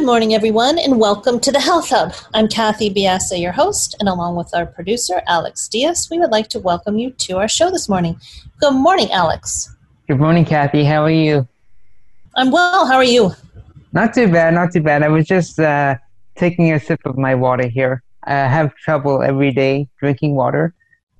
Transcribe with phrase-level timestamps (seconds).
[0.00, 2.14] Good morning, everyone, and welcome to the Health Hub.
[2.32, 6.48] I'm Kathy Biasa, your host, and along with our producer, Alex Diaz, we would like
[6.48, 8.18] to welcome you to our show this morning.
[8.60, 9.76] Good morning, Alex.
[10.08, 10.84] Good morning, Kathy.
[10.84, 11.46] How are you?
[12.34, 12.86] I'm well.
[12.86, 13.32] How are you?
[13.92, 15.02] Not too bad, not too bad.
[15.02, 15.96] I was just uh,
[16.34, 18.02] taking a sip of my water here.
[18.24, 20.74] I have trouble every day drinking water.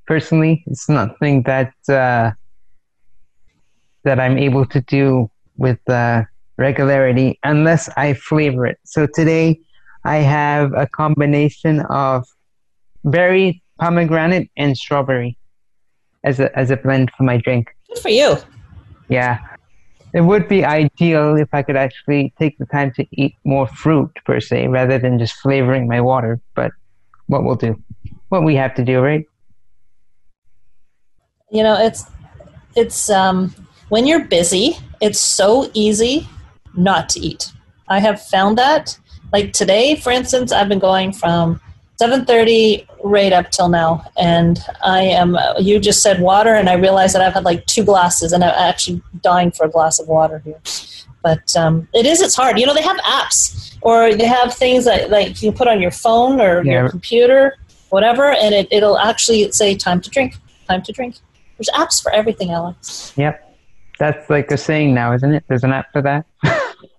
[0.06, 2.30] Personally, it's nothing that uh,
[4.04, 6.22] that I'm able to do with uh,
[6.60, 8.78] regularity unless I flavor it.
[8.84, 9.58] So today
[10.04, 12.26] I have a combination of
[13.02, 15.36] berry, pomegranate, and strawberry
[16.22, 17.74] as a as a blend for my drink.
[17.88, 18.36] Good for you.
[19.08, 19.38] Yeah.
[20.12, 24.10] It would be ideal if I could actually take the time to eat more fruit
[24.24, 26.72] per se rather than just flavoring my water, but
[27.28, 27.80] what we'll do.
[28.28, 29.24] What we have to do, right?
[31.50, 32.04] You know, it's
[32.76, 33.54] it's um
[33.88, 36.28] when you're busy, it's so easy
[36.76, 37.52] not to eat.
[37.88, 38.98] I have found that.
[39.32, 41.60] Like today, for instance, I've been going from
[42.00, 45.36] 7:30 right up till now, and I am.
[45.58, 48.50] You just said water, and I realized that I've had like two glasses, and I'm
[48.56, 50.60] actually dying for a glass of water here.
[51.22, 52.20] But um, it is.
[52.22, 52.58] It's hard.
[52.58, 55.80] You know, they have apps, or they have things that like you can put on
[55.80, 56.72] your phone or Yeah.
[56.72, 57.56] your computer,
[57.90, 60.34] whatever, and it, it'll actually say time to drink.
[60.68, 61.16] Time to drink.
[61.58, 63.12] There's apps for everything, Alex.
[63.16, 63.46] Yep.
[63.98, 65.44] That's like a saying now, isn't it?
[65.48, 66.24] There's an app for that.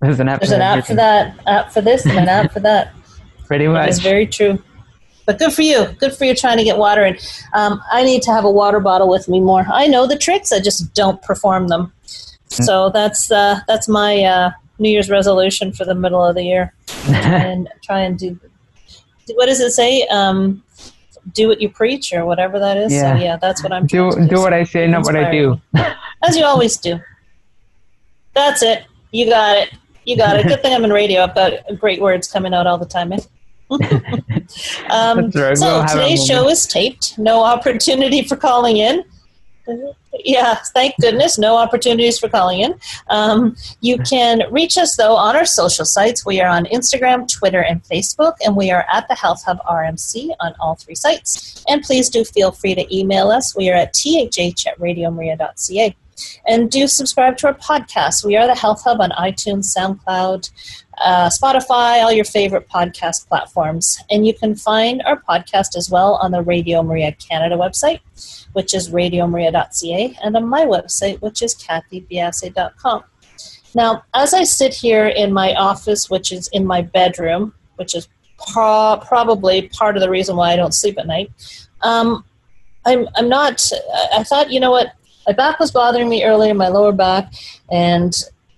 [0.01, 2.51] There's an app There's for an app for that, app for this, and an app
[2.51, 2.93] for that.
[3.45, 3.89] Pretty much.
[3.89, 4.61] is very true.
[5.25, 5.87] But good for you.
[5.99, 7.17] Good for you trying to get water in.
[7.53, 9.65] Um, I need to have a water bottle with me more.
[9.71, 10.51] I know the tricks.
[10.51, 11.93] I just don't perform them.
[12.47, 16.73] So that's uh, that's my uh, New Year's resolution for the middle of the year.
[17.07, 18.39] and try and do.
[19.35, 20.05] What does it say?
[20.07, 20.63] Um,
[21.33, 22.91] do what you preach, or whatever that is.
[22.91, 23.15] Yeah.
[23.15, 23.85] So yeah, that's what I'm.
[23.85, 25.61] do do what I say, not what I do.
[26.23, 26.99] as you always do.
[28.33, 28.85] That's it.
[29.11, 29.73] You got it.
[30.05, 30.47] You got it.
[30.47, 31.21] Good thing I'm in radio.
[31.21, 33.11] I've got great words coming out all the time.
[33.11, 33.19] um,
[35.31, 35.57] right.
[35.57, 37.17] so We'll today's show is taped.
[37.17, 39.03] No opportunity for calling in.
[40.23, 41.37] Yeah, thank goodness.
[41.37, 42.77] No opportunities for calling in.
[43.07, 46.25] Um, you can reach us, though, on our social sites.
[46.25, 50.31] We are on Instagram, Twitter, and Facebook, and we are at the Health Hub RMC
[50.39, 51.63] on all three sites.
[51.67, 53.55] And please do feel free to email us.
[53.55, 55.95] We are at thh at radiomaria.ca.
[56.47, 58.25] And do subscribe to our podcast.
[58.25, 60.49] We are the Health Hub on iTunes, SoundCloud,
[60.99, 63.99] uh, Spotify, all your favorite podcast platforms.
[64.09, 68.01] And you can find our podcast as well on the Radio Maria Canada website,
[68.53, 73.03] which is radiomaria.ca, and on my website, which is kathybiase.com.
[73.73, 78.07] Now, as I sit here in my office, which is in my bedroom, which is
[78.51, 81.31] pro- probably part of the reason why I don't sleep at night,
[81.81, 82.25] um,
[82.85, 83.63] I'm, I'm not,
[84.13, 84.93] I thought, you know what,
[85.27, 87.33] my back was bothering me earlier, my lower back,
[87.71, 88.13] and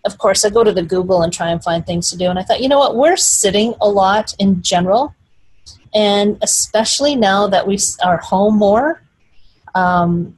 [0.06, 2.26] of course, I go to the Google and try and find things to do.
[2.26, 5.16] And I thought, you know what, we're sitting a lot in general,
[5.94, 9.02] and especially now that we are home more.
[9.76, 10.38] Um,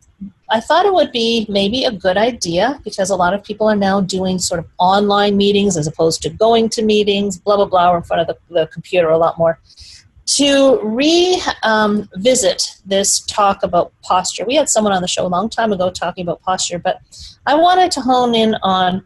[0.49, 3.75] I thought it would be maybe a good idea because a lot of people are
[3.75, 7.95] now doing sort of online meetings as opposed to going to meetings, blah, blah, blah,
[7.97, 9.59] in front of the, the computer a lot more.
[10.27, 12.09] To revisit um,
[12.85, 14.43] this talk about posture.
[14.43, 16.99] We had someone on the show a long time ago talking about posture, but
[17.45, 19.03] I wanted to hone in on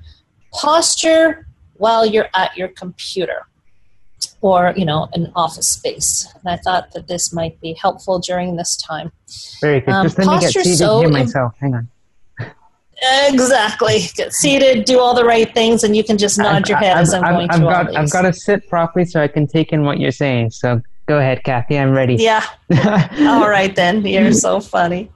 [0.54, 3.46] posture while you're at your computer
[4.42, 8.56] or you know an office space and i thought that this might be helpful during
[8.56, 9.12] this time
[9.62, 9.94] Very good.
[9.94, 11.54] Um, Just let me get seated so here myself.
[11.60, 11.90] Hang on.
[13.30, 16.98] exactly get seated do all the right things and you can just nod your head
[16.98, 19.22] as i'm, I've, going I've through all got, these I've got to sit properly so
[19.22, 20.52] I can take in what you're saying.
[20.52, 21.78] So go ahead, Kathy.
[21.78, 22.16] I'm ready.
[22.16, 22.46] yeah.
[23.22, 24.06] All right then.
[24.06, 25.12] You're so funny.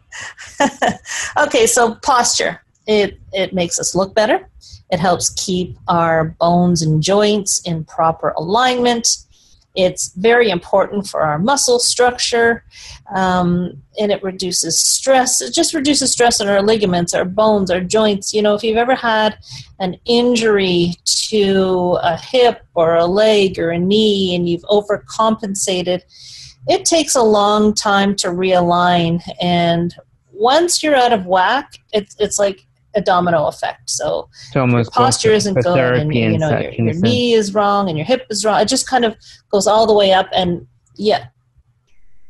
[1.37, 2.61] Okay so posture.
[2.85, 4.47] It it makes us look better.
[4.91, 9.07] It helps keep our bones and joints in proper alignment
[9.75, 12.63] It's very important for our muscle structure,
[13.13, 15.41] um, and it reduces stress.
[15.41, 18.33] It just reduces stress in our ligaments, our bones, our joints.
[18.33, 19.37] You know, if you've ever had
[19.79, 20.93] an injury
[21.29, 26.01] to a hip or a leg or a knee and you've overcompensated,
[26.67, 29.21] it takes a long time to realign.
[29.41, 29.95] And
[30.31, 33.89] once you're out of whack, it's, it's like a domino effect.
[33.89, 38.05] So your posture isn't good, and you know your, your knee is wrong, and your
[38.05, 38.61] hip is wrong.
[38.61, 39.15] It just kind of
[39.49, 41.27] goes all the way up, and yeah,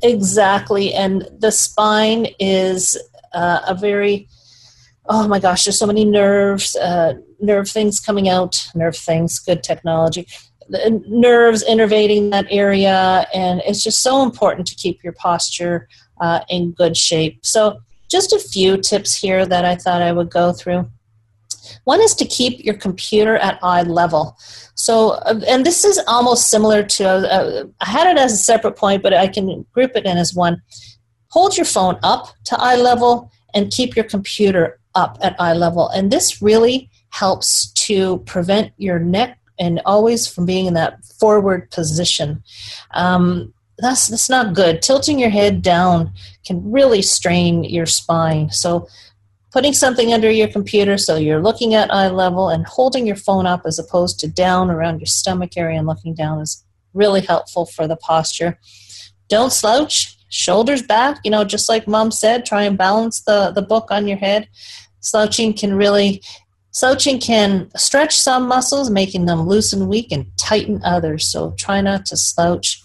[0.02, 0.94] exactly.
[0.94, 2.98] And the spine is
[3.34, 4.28] uh, a very
[5.08, 9.64] oh my gosh, there's so many nerves, uh, nerve things coming out, nerve things, good
[9.64, 10.28] technology.
[10.70, 15.90] The nerves innervating that area, and it's just so important to keep your posture
[16.22, 17.46] uh, in good shape.
[17.46, 17.80] So
[18.14, 20.90] just a few tips here that I thought I would go through.
[21.86, 24.38] One is to keep your computer at eye level.
[24.76, 28.78] So, uh, and this is almost similar to, uh, I had it as a separate
[28.78, 30.62] point, but I can group it in as one.
[31.30, 35.90] Hold your phone up to eye level and keep your computer up at eye level.
[35.90, 41.70] And this really helps to prevent your neck and always from being in that forward
[41.72, 42.44] position.
[42.92, 44.82] Um, that's that's not good.
[44.82, 46.12] Tilting your head down
[46.46, 48.52] can really strain your spine.
[48.52, 48.88] So
[49.52, 53.46] putting something under your computer so you're looking at eye level and holding your phone
[53.46, 57.66] up as opposed to down around your stomach area and looking down is really helpful
[57.66, 58.60] for the posture.
[59.30, 63.62] Don't slouch, shoulders back, you know, just like mom said, try and balance the, the
[63.62, 64.48] book on your head.
[65.00, 66.22] Slouching can really
[66.74, 71.28] Slouching can stretch some muscles, making them loose and weak, and tighten others.
[71.32, 72.82] So try not to slouch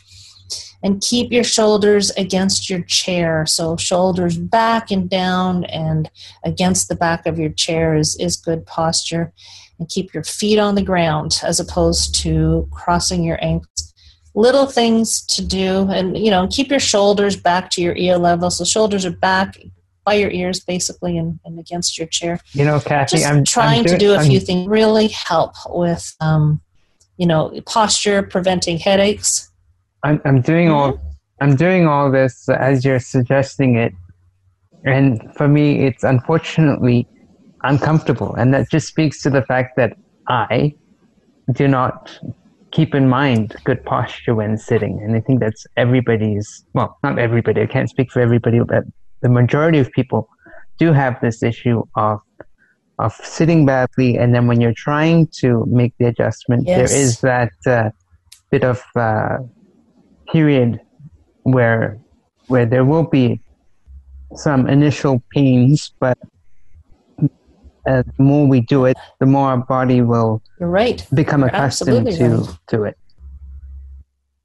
[0.83, 3.47] and keep your shoulders against your chair.
[3.47, 6.11] So shoulders back and down and
[6.45, 9.33] against the back of your chair is, is good posture.
[9.79, 13.95] And keep your feet on the ground as opposed to crossing your ankles.
[14.35, 18.51] Little things to do, and you know, keep your shoulders back to your ear level.
[18.51, 19.57] So shoulders are back
[20.05, 22.41] by your ears, basically, and, and against your chair.
[22.53, 25.55] You know, Kathy, Just I'm trying I'm to do a I'm, few things really help
[25.69, 26.61] with, um,
[27.17, 29.48] you know, posture, preventing headaches
[30.03, 31.05] I'm, I'm doing all Mm-hmm.
[31.41, 33.93] I'm doing all this as you're suggesting it,
[34.85, 37.07] and for me, it's unfortunately
[37.63, 39.97] uncomfortable, and that just speaks to the fact that
[40.29, 40.75] I
[41.53, 42.19] do not
[42.73, 46.65] keep in mind good posture when sitting, and I think that's everybody's.
[46.75, 47.61] Well, not everybody.
[47.63, 48.83] I can't speak for everybody, but
[49.23, 50.29] the majority of people
[50.81, 52.19] do have this issue of
[52.99, 56.91] of sitting badly, and then when you're trying to make the adjustment, Yes.
[56.91, 57.91] there is that uh,
[58.51, 59.37] bit of uh,
[60.33, 60.81] period
[61.43, 61.99] where
[62.47, 63.41] where there will be
[64.35, 66.19] some initial pains, but
[67.21, 71.07] uh, the more we do it, the more our body will You're right.
[71.15, 72.59] become You're accustomed to right.
[72.69, 72.99] to it.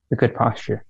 [0.09, 0.85] The good posture.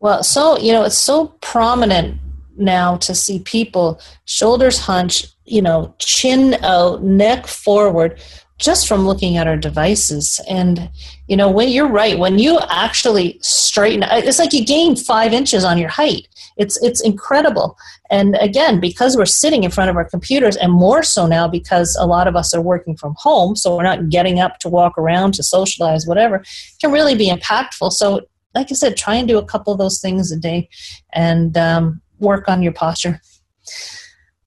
[0.00, 2.20] Well, so you know, it's so prominent
[2.56, 8.20] now to see people shoulders hunched, you know, chin out, neck forward,
[8.58, 10.40] just from looking at our devices.
[10.48, 10.88] And
[11.28, 15.64] you know, when you're right, when you actually straighten, it's like you gain five inches
[15.64, 16.28] on your height.
[16.56, 17.76] It's it's incredible.
[18.10, 21.96] And again, because we're sitting in front of our computers, and more so now because
[22.00, 24.96] a lot of us are working from home, so we're not getting up to walk
[24.96, 26.44] around to socialize, whatever,
[26.80, 27.92] can really be impactful.
[27.92, 28.22] So
[28.54, 30.68] like I said, try and do a couple of those things a day
[31.12, 33.20] and um, work on your posture.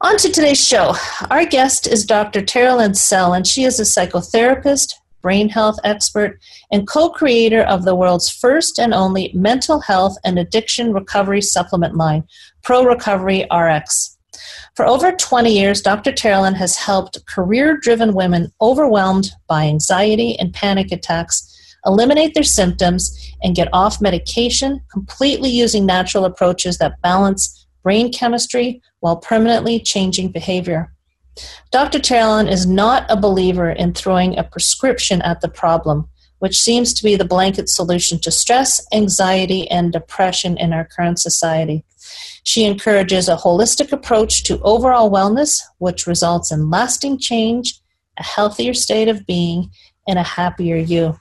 [0.01, 0.96] On to today's show.
[1.29, 2.41] Our guest is Dr.
[2.41, 6.39] Terrell Sell, and she is a psychotherapist, brain health expert,
[6.72, 11.98] and co creator of the world's first and only mental health and addiction recovery supplement
[11.98, 12.24] line,
[12.63, 14.18] Pro Recovery RX.
[14.74, 16.13] For over 20 years, Dr.
[16.13, 23.15] Terrell has helped career driven women overwhelmed by anxiety and panic attacks eliminate their symptoms,
[23.41, 30.32] and get off medication completely using natural approaches that balance brain chemistry while permanently changing
[30.32, 30.94] behavior.
[31.72, 32.00] Dr.
[32.00, 36.10] Terrell is not a believer in throwing a prescription at the problem,
[36.40, 41.20] which seems to be the blanket solution to stress, anxiety, and depression in our current
[41.20, 41.86] society.
[42.44, 47.80] She encourages a holistic approach to overall wellness, which results in lasting change,
[48.18, 49.70] a healthier state of being,
[50.08, 51.20] and a happier you.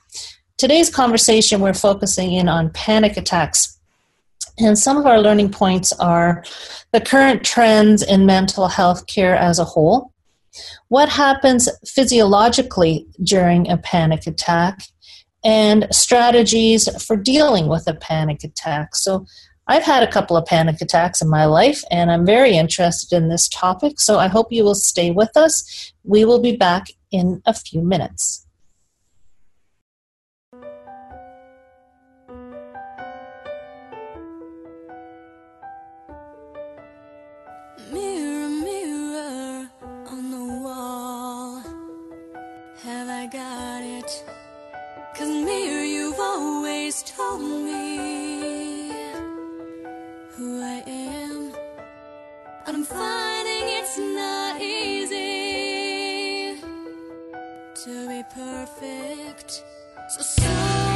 [0.57, 3.78] Today's conversation, we're focusing in on panic attacks.
[4.59, 6.43] And some of our learning points are
[6.91, 10.13] the current trends in mental health care as a whole,
[10.89, 14.81] what happens physiologically during a panic attack,
[15.45, 18.95] and strategies for dealing with a panic attack.
[18.95, 19.25] So,
[19.67, 23.29] I've had a couple of panic attacks in my life, and I'm very interested in
[23.29, 24.01] this topic.
[24.01, 25.93] So, I hope you will stay with us.
[26.03, 28.45] We will be back in a few minutes.
[58.77, 59.63] Perfect.
[60.09, 60.88] So sorry,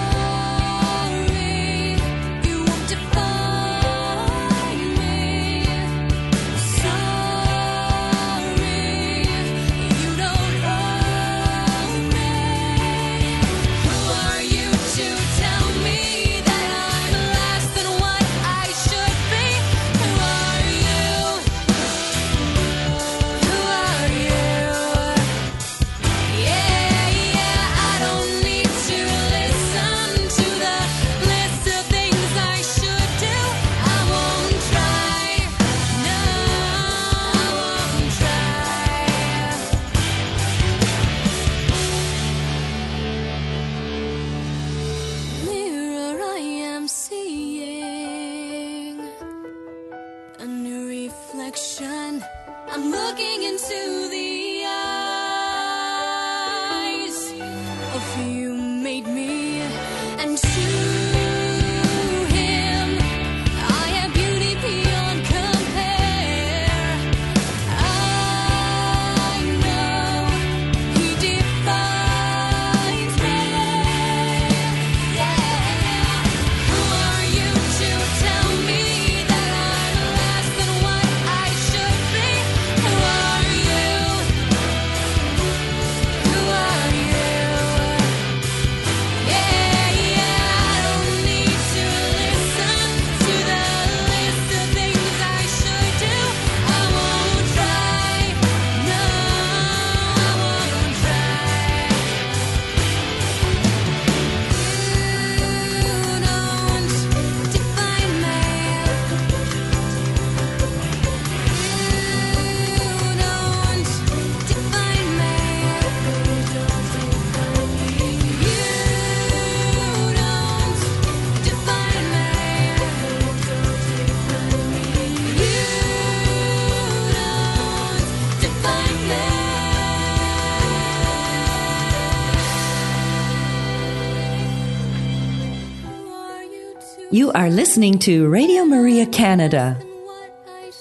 [137.36, 139.76] are listening to Radio Maria Canada.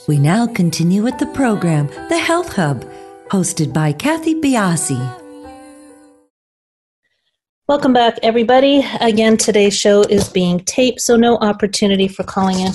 [0.06, 2.84] We now continue with the program, The Health Hub,
[3.28, 5.00] hosted by Kathy Biasi.
[7.68, 8.84] Welcome back, everybody.
[9.00, 12.72] Again, today's show is being taped, so no opportunity for calling in.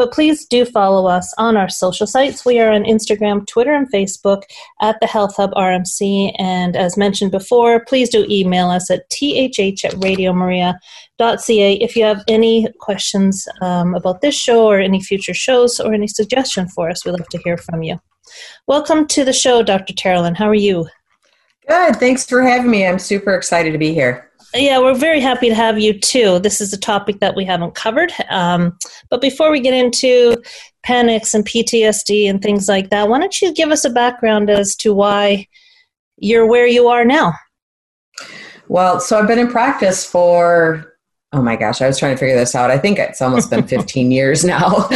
[0.00, 2.46] But please do follow us on our social sites.
[2.46, 4.44] We are on Instagram, Twitter, and Facebook
[4.80, 6.34] at the Health Hub RMC.
[6.38, 12.24] And as mentioned before, please do email us at thh at radiomaria.ca if you have
[12.28, 17.04] any questions um, about this show or any future shows or any suggestion for us.
[17.04, 18.00] We'd love to hear from you.
[18.66, 19.92] Welcome to the show, Dr.
[19.92, 20.34] Terrelin.
[20.34, 20.88] How are you?
[21.68, 21.96] Good.
[21.96, 22.86] Thanks for having me.
[22.86, 24.29] I'm super excited to be here.
[24.54, 26.40] Yeah, we're very happy to have you too.
[26.40, 28.12] This is a topic that we haven't covered.
[28.30, 28.76] Um,
[29.08, 30.42] but before we get into
[30.82, 34.74] panics and PTSD and things like that, why don't you give us a background as
[34.76, 35.46] to why
[36.16, 37.34] you're where you are now?
[38.68, 40.94] Well, so I've been in practice for,
[41.32, 42.70] oh my gosh, I was trying to figure this out.
[42.72, 44.88] I think it's almost been 15 years now.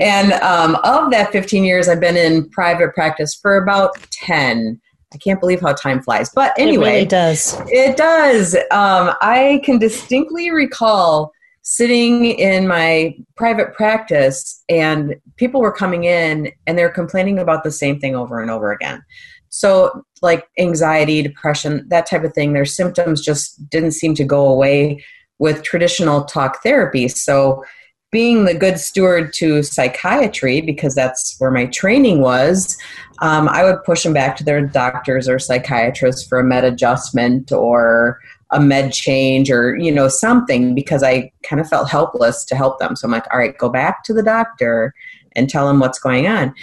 [0.00, 4.80] and um, of that 15 years, I've been in private practice for about 10.
[5.12, 6.30] I can't believe how time flies.
[6.30, 7.60] But anyway, it really does.
[7.68, 8.54] It does.
[8.70, 16.50] Um, I can distinctly recall sitting in my private practice and people were coming in
[16.66, 19.02] and they're complaining about the same thing over and over again.
[19.50, 24.46] So, like anxiety, depression, that type of thing, their symptoms just didn't seem to go
[24.46, 25.04] away
[25.38, 27.08] with traditional talk therapy.
[27.08, 27.64] So,
[28.10, 32.76] being the good steward to psychiatry, because that's where my training was,
[33.20, 37.52] um, I would push them back to their doctors or psychiatrists for a med adjustment
[37.52, 38.18] or
[38.50, 42.78] a med change or you know something because I kind of felt helpless to help
[42.78, 42.96] them.
[42.96, 44.94] So I'm like, all right, go back to the doctor
[45.36, 46.54] and tell them what's going on.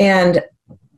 [0.00, 0.42] And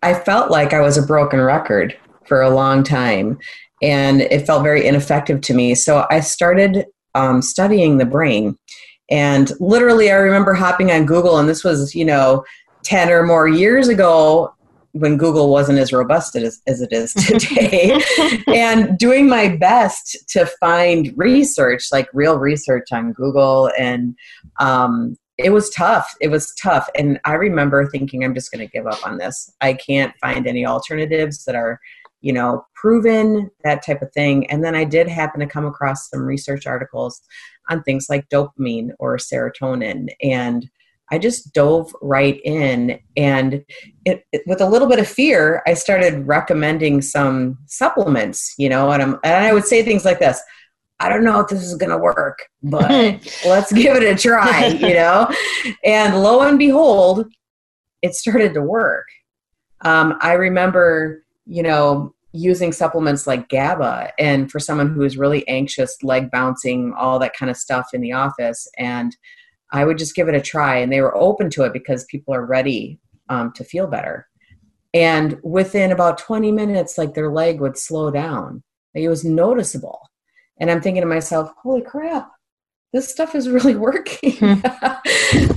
[0.03, 3.39] I felt like I was a broken record for a long time,
[3.83, 5.75] and it felt very ineffective to me.
[5.75, 8.57] So I started um, studying the brain.
[9.11, 12.45] And literally, I remember hopping on Google, and this was, you know,
[12.85, 14.55] 10 or more years ago
[14.93, 18.01] when Google wasn't as robust as, as it is today,
[18.49, 23.71] and doing my best to find research, like real research on Google.
[23.79, 24.17] And
[24.59, 26.15] um, it was tough.
[26.21, 26.89] It was tough.
[26.97, 29.51] And I remember thinking, I'm just going to give up on this.
[29.61, 31.79] I can't find any alternatives that are
[32.21, 34.51] you know, proven, that type of thing.
[34.51, 37.23] And then I did happen to come across some research articles
[37.69, 40.09] on things like dopamine or serotonin.
[40.23, 40.69] And
[41.11, 43.65] I just dove right in and
[44.05, 48.91] it, it- with a little bit of fear, I started recommending some supplements, you know,
[48.91, 50.41] and, I'm, and I would say things like this.
[51.01, 52.91] I don't know if this is going to work, but
[53.47, 55.33] let's give it a try, you know?
[55.85, 57.27] And lo and behold,
[58.03, 59.07] it started to work.
[59.83, 65.47] Um, I remember, you know, using supplements like GABA and for someone who is really
[65.49, 68.69] anxious, leg bouncing, all that kind of stuff in the office.
[68.77, 69.17] And
[69.73, 70.77] I would just give it a try.
[70.77, 74.27] And they were open to it because people are ready um, to feel better.
[74.95, 78.63] And within about 20 minutes, like their leg would slow down.
[78.95, 80.01] It was noticeable.
[80.61, 82.31] And I'm thinking to myself, holy crap,
[82.93, 84.37] this stuff is really working.
[84.39, 84.61] Hmm.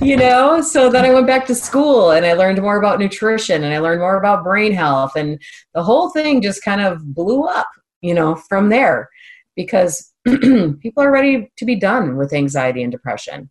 [0.04, 0.60] you know?
[0.60, 3.78] So then I went back to school and I learned more about nutrition and I
[3.78, 5.16] learned more about brain health.
[5.16, 5.40] And
[5.74, 7.68] the whole thing just kind of blew up,
[8.00, 9.08] you know, from there
[9.56, 13.50] because people are ready to be done with anxiety and depression.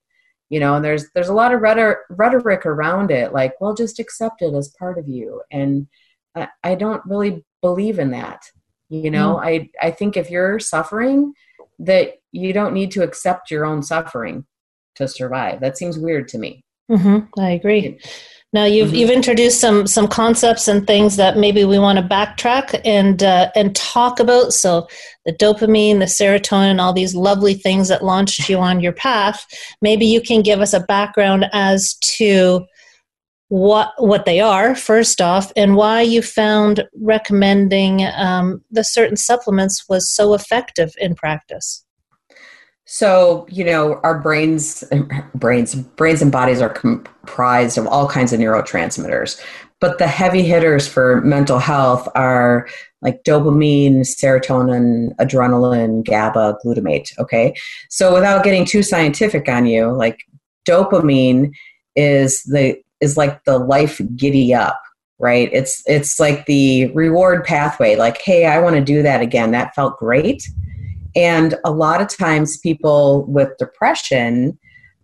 [0.50, 4.42] You know, and there's there's a lot of rhetoric, around it, like, well, just accept
[4.42, 5.42] it as part of you.
[5.50, 5.88] And
[6.36, 8.44] I, I don't really believe in that.
[8.90, 9.46] You know, hmm.
[9.46, 11.34] I I think if you're suffering,
[11.86, 14.46] that you don't need to accept your own suffering
[14.96, 15.60] to survive.
[15.62, 16.64] That seems weird to me.
[16.90, 18.00] hmm I agree.
[18.54, 18.98] Now you've Mhm.
[18.98, 23.50] you've introduced some some concepts and things that maybe we want to backtrack and uh,
[23.56, 24.52] and talk about.
[24.52, 24.88] So
[25.26, 29.46] the dopamine, the serotonin, all these lovely things that launched you on your path.
[29.82, 32.66] Maybe you can give us a background as to
[33.52, 39.90] what what they are first off, and why you found recommending um, the certain supplements
[39.90, 41.84] was so effective in practice.
[42.86, 44.86] So, you know, our brains,
[45.36, 49.38] brains, brains and bodies are comprised of all kinds of neurotransmitters.
[49.82, 52.70] But the heavy hitters for mental health are
[53.02, 57.18] like dopamine, serotonin, adrenaline, GABA, glutamate.
[57.20, 57.54] Okay.
[57.90, 60.22] So without getting too scientific on you, like
[60.66, 61.52] dopamine
[61.98, 64.82] is the is like the life giddy up,
[65.20, 65.50] right?
[65.52, 69.52] It's it's like the reward pathway, like, hey, I want to do that again.
[69.52, 70.44] That felt great.
[71.16, 74.58] And a lot of times, people with depression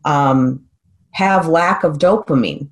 [0.05, 0.63] um,
[1.11, 2.69] have lack of dopamine.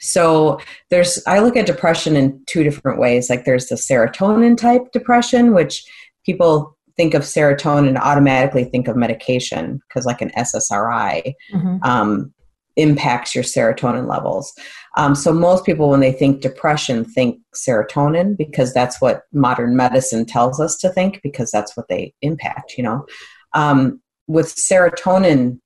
[0.00, 0.58] So
[0.90, 3.30] there's, I look at depression in two different ways.
[3.30, 5.84] Like there's the serotonin type depression, which
[6.26, 11.34] people think of serotonin automatically think of medication because, like an SSRI,
[11.82, 12.32] um,
[12.76, 14.52] impacts your serotonin levels.
[14.96, 20.26] Um, so most people, when they think depression, think serotonin because that's what modern medicine
[20.26, 22.74] tells us to think because that's what they impact.
[22.76, 23.06] You know,
[23.54, 25.58] um, with serotonin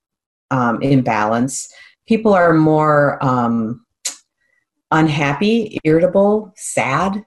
[0.51, 1.67] um, imbalance,
[2.07, 3.85] people are more um,
[4.91, 7.23] unhappy, irritable, sad.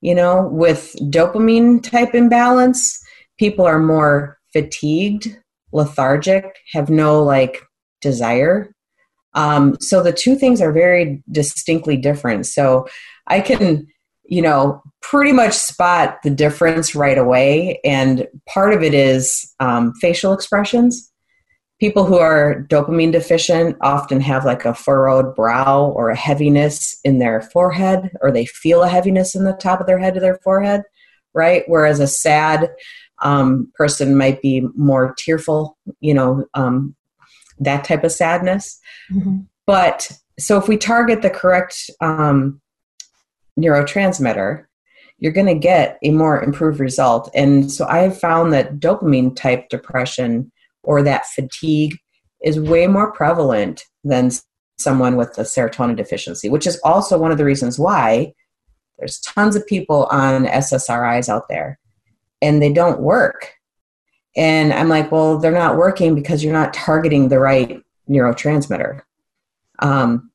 [0.00, 3.02] You know, with dopamine type imbalance,
[3.38, 5.36] people are more fatigued,
[5.72, 7.62] lethargic, have no like
[8.00, 8.74] desire
[9.36, 12.46] um, so the two things are very distinctly different.
[12.46, 12.88] So
[13.26, 13.86] I can,
[14.24, 17.78] you know, pretty much spot the difference right away.
[17.84, 21.12] And part of it is um, facial expressions.
[21.78, 27.18] People who are dopamine deficient often have like a furrowed brow or a heaviness in
[27.18, 30.38] their forehead, or they feel a heaviness in the top of their head to their
[30.42, 30.80] forehead,
[31.34, 31.64] right?
[31.66, 32.70] Whereas a sad
[33.20, 36.96] um, person might be more tearful, you know, um,
[37.60, 38.78] that type of sadness.
[39.66, 42.60] But so if we target the correct um,
[43.58, 44.66] neurotransmitter,
[45.18, 47.30] you're going to get a more improved result.
[47.34, 51.96] And so I've found that dopamine type depression or that fatigue
[52.44, 54.30] is way more prevalent than
[54.78, 58.34] someone with a serotonin deficiency, which is also one of the reasons why
[58.98, 61.78] there's tons of people on SSRIs out there
[62.42, 63.54] and they don't work.
[64.36, 69.02] And I'm like, well, they're not working because you're not targeting the right neurotransmitter.
[69.78, 70.30] Um,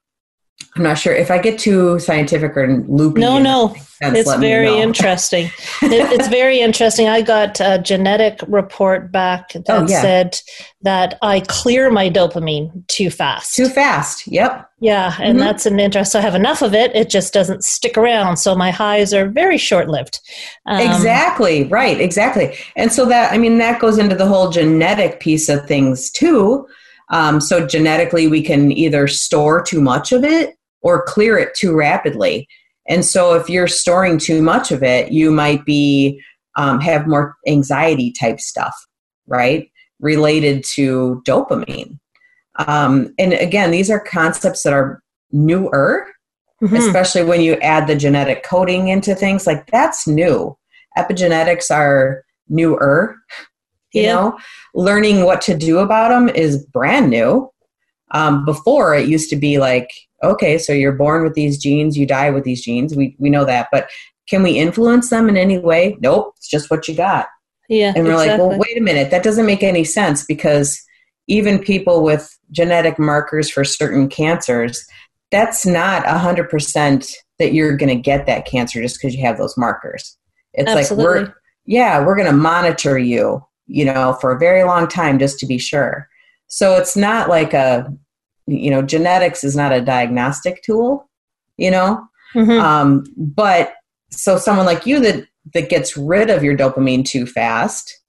[0.76, 3.20] I'm not sure if I get too scientific or loopy.
[3.22, 5.46] No, no, sense, it's very interesting.
[5.82, 7.08] It- it's very interesting.
[7.10, 10.02] I got a genetic report back that Oh, yeah.
[10.02, 10.40] said
[10.84, 13.56] that I clear my dopamine too fast.
[13.56, 14.28] Too fast.
[14.28, 14.68] Yep.
[14.80, 15.42] yeah, and Mhm.
[15.42, 16.12] that's an interest.
[16.14, 18.38] So I have enough of it; it just doesn't stick around.
[18.38, 20.20] So my highs are very short-lived.
[20.66, 21.66] Um, exactly.
[21.66, 22.00] Right.
[22.02, 22.56] Exactly.
[22.76, 26.66] And so that, I mean, that goes into the whole genetic piece of things too.
[27.12, 31.76] Um, so genetically, we can either store too much of it or clear it too
[31.76, 32.48] rapidly.
[32.88, 36.22] And so if you're storing too much of it, you might be
[36.56, 38.76] um, have more anxiety type stuff,
[39.28, 39.70] right?
[40.00, 42.00] Related to dopamine.
[42.68, 46.08] Um, and again, these are concepts that are newer
[46.62, 46.78] mhm.
[46.78, 50.56] especially when you add the genetic coding into things like that's new
[50.98, 53.16] epigenetics are newer
[53.94, 54.14] you Yeah.
[54.14, 54.38] know
[54.74, 57.50] learning what to do about them is brand new
[58.14, 59.90] Um, before it used to be like,
[60.22, 62.94] okay, so you're born with these genes, you die with these genes.
[62.96, 63.90] We we know that, but
[64.30, 65.96] can we influence them in any way?
[66.02, 67.28] Nope, it's just what you got.
[67.70, 67.94] Yeah.
[67.96, 70.82] And we're like, well, wait a minute, that doesn't make any sense because
[71.28, 74.86] even people with genetic markers for certain cancers,
[75.32, 79.58] that's not 100% that you're going to get that cancer just because you have those
[79.58, 80.18] markers.
[80.54, 81.34] It's like, we're,
[81.66, 85.46] yeah, we're going to monitor you, you know, for a very long time just to
[85.46, 86.08] be sure.
[86.48, 87.88] So it's not like a,
[88.48, 91.10] you know, genetics is not a diagnostic tool,
[91.58, 92.06] you know,
[92.36, 92.62] Mhm.
[92.62, 93.74] um, but
[94.10, 98.01] so someone like you that that gets rid of your dopamine too fast,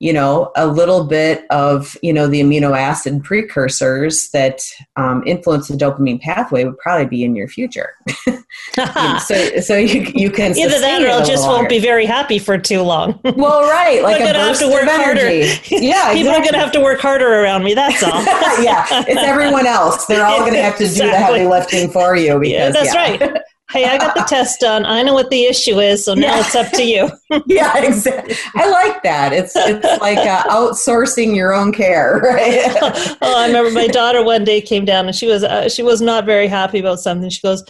[0.00, 4.60] you know, a little bit of you know the amino acid precursors that
[4.96, 7.94] um, influence the dopamine pathway would probably be in your future.
[8.74, 11.78] so so you you can Either that or it a I little just won't be
[11.78, 13.20] very happy for too long.
[13.24, 15.30] well, right, like a gonna have to work harder.
[15.30, 17.74] Yeah, People are going to have to work harder around me.
[17.74, 18.22] That's all.
[18.62, 20.06] yeah, it's everyone else.
[20.06, 22.38] They're all going to have to do the heavy lifting for you.
[22.38, 23.26] Because, Yeah, that's yeah.
[23.26, 23.42] right.
[23.74, 24.86] Hey, I got the test done.
[24.86, 26.40] I know what the issue is, so now Yeah.
[26.46, 27.10] it's up to you.
[27.46, 28.36] yeah, exactly.
[28.54, 29.32] I like that.
[29.32, 32.66] It's it's like uh, outsourcing your own care, right?
[33.20, 36.00] oh, I remember my daughter one day came down and she was uh, she was
[36.00, 37.28] not very happy about something.
[37.30, 37.64] She goes,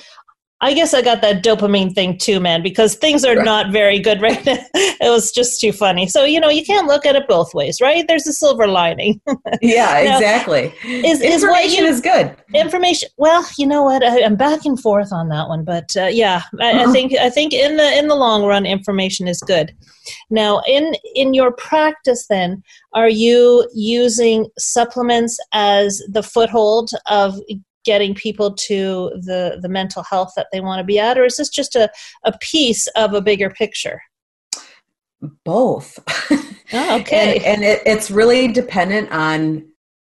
[0.61, 3.45] "I guess I got that dopamine thing too, man, because things are Right.
[3.45, 6.07] not very good right now." it was just too funny.
[6.07, 8.05] So you know, you can't look at it both ways, right?
[8.09, 9.21] There's a silver lining.
[9.63, 10.73] yeah, Now, exactly.
[10.85, 12.37] is- is what Information you- is good.
[12.55, 16.05] information well you know what I, i'm back and forth on that one but uh,
[16.07, 16.93] yeah I, I Uh-huh.
[16.93, 19.75] think i think in the in the long run information is good
[20.31, 22.63] now in in your practice then
[22.93, 27.41] are you using supplements as the foothold of
[27.85, 31.37] getting people to the the mental health that they want to be at or is
[31.37, 31.91] this just a,
[32.25, 34.01] a piece of a bigger picture
[35.45, 35.99] Both.
[36.73, 39.65] oh, okay and and it, it's really dependent on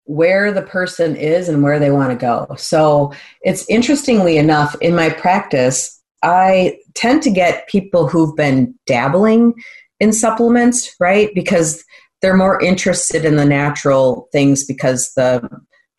[0.05, 2.55] where the person is and where they want to go.
[2.57, 9.55] So it's interestingly enough, in my practice, I tend to get people who've been dabbling
[10.01, 11.31] in supplements, right?
[11.35, 11.85] Because
[12.21, 15.49] they're more interested in the natural things because the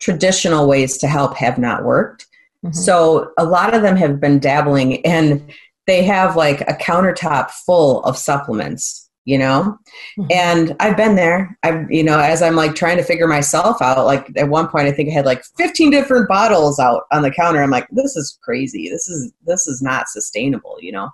[0.00, 2.26] traditional ways to help have not worked.
[2.64, 2.74] Mhm.
[2.74, 5.50] So a lot of them have been dabbling and
[5.86, 9.78] they have like a countertop full of supplements, you know?
[10.18, 10.26] Mhm.
[10.32, 11.56] And I've been there.
[11.62, 14.88] I've, you know, as I'm like trying to figure myself out, like at one point
[14.88, 17.62] I think I had like 15 different bottles out on the counter.
[17.62, 18.88] I'm like, this is crazy.
[18.88, 21.08] This is, this is not sustainable, you know?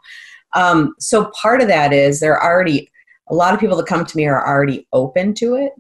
[0.55, 2.91] Um, so part of that is they're already,
[3.31, 5.73] a lot of people that come to me are already open to it,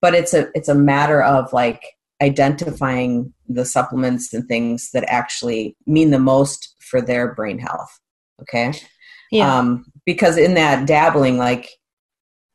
[0.00, 1.82] but it's a, it's a matter of like
[2.22, 7.98] identifying the supplements and things that actually mean the most for their brain health.
[8.42, 8.72] Okay?
[9.30, 9.56] Yeah.
[9.56, 11.68] Um, because in that dabbling like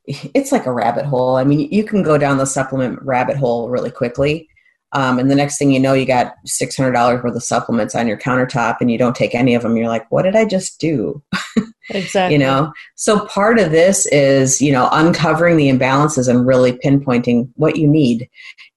[0.06, 1.38] it's like a rabbit hole.
[1.38, 4.50] I mean you can go down the supplement rabbit hole really quickly
[4.92, 8.18] um, and the next thing you know you got $600 worth of supplements on your
[8.18, 9.78] countertop and you don't take any of them.
[9.78, 11.22] You're like what did i just do?
[11.90, 12.36] Exactly.
[12.36, 12.72] You know?
[12.96, 17.90] So part of this is you know uncovering the imbalances and really pinpointing what you
[17.90, 18.30] need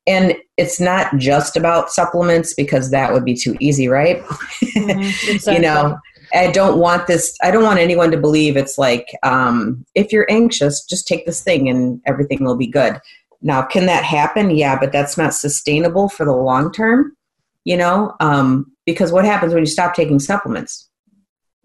[0.06, 4.22] and it's not just about supplements because that would be too easy right?
[4.76, 5.00] Mhm,
[5.34, 5.54] exactly.
[5.54, 5.98] you know
[6.34, 10.26] i don't want this i don't want anyone to believe it's like um, if you're
[10.30, 13.00] anxious just take this thing and everything will be good.
[13.42, 14.50] Now can that happen?
[14.50, 17.16] Yeah but that's not sustainable for the long term
[17.64, 18.14] you know?
[18.20, 20.88] Um, because what happens when you stop taking supplements?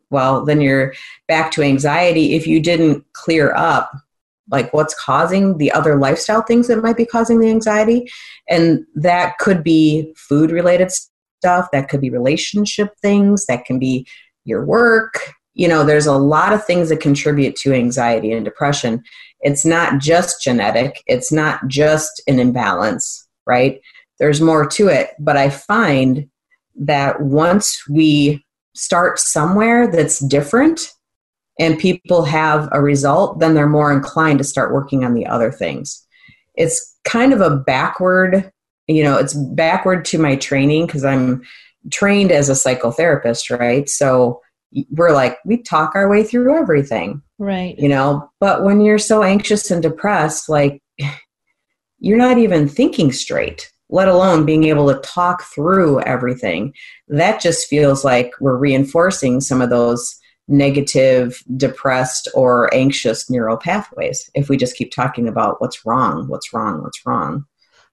[0.10, 0.94] Well then you're
[1.28, 3.92] back to anxiety if you didn't clear up
[4.52, 8.10] like what's causing the other lifestyle things that might be causing the anxiety.
[8.50, 14.06] And that could be food related stuff that could be relationship things that can be
[14.46, 15.34] your work.
[15.54, 19.04] You know there's a lot of things that contribute to anxiety and depression.
[19.42, 21.02] It's not just genetic.
[21.08, 23.82] It's not just an imbalance right?
[24.20, 26.30] There's more to it but i find
[26.76, 30.94] that once we start somewhere that's different
[31.62, 35.52] and people have a result then they're more inclined to start working on the other
[35.52, 36.06] things.
[36.56, 38.52] It's kind of a backward
[38.88, 41.42] you know it's backward to my training because i'm
[41.92, 43.88] trained as a psychotherapist right?
[43.88, 44.42] So
[44.92, 47.78] we're like we talk our way through everything right.
[47.78, 48.30] you know?
[48.40, 50.82] But when you're so anxious and depressed like
[52.00, 56.74] you're not even thinking straight let alone being able to talk through everything.
[57.10, 60.18] That just feels like we're reinforcing some of those
[60.52, 66.54] negative depressed or anxious neural pathways if we just keep talking about what's wrong what's
[66.54, 67.46] wrong what's wrong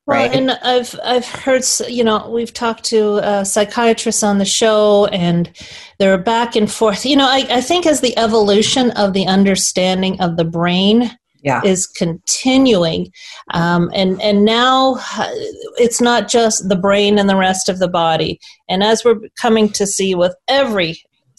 [0.07, 4.45] Well, right and I've I've heard you know we've talked to uh, psychiatrists on the
[4.47, 5.51] show, and
[5.99, 7.05] they're back and forth.
[7.05, 11.11] You know, I, I think as the evolution of the understanding of the brain
[11.43, 11.61] Yeah.
[11.65, 13.13] is continuing,
[13.55, 15.29] um, and and now uh,
[15.77, 18.41] it's not just the brain and the rest of the body.
[18.69, 20.35] And as we're coming to see with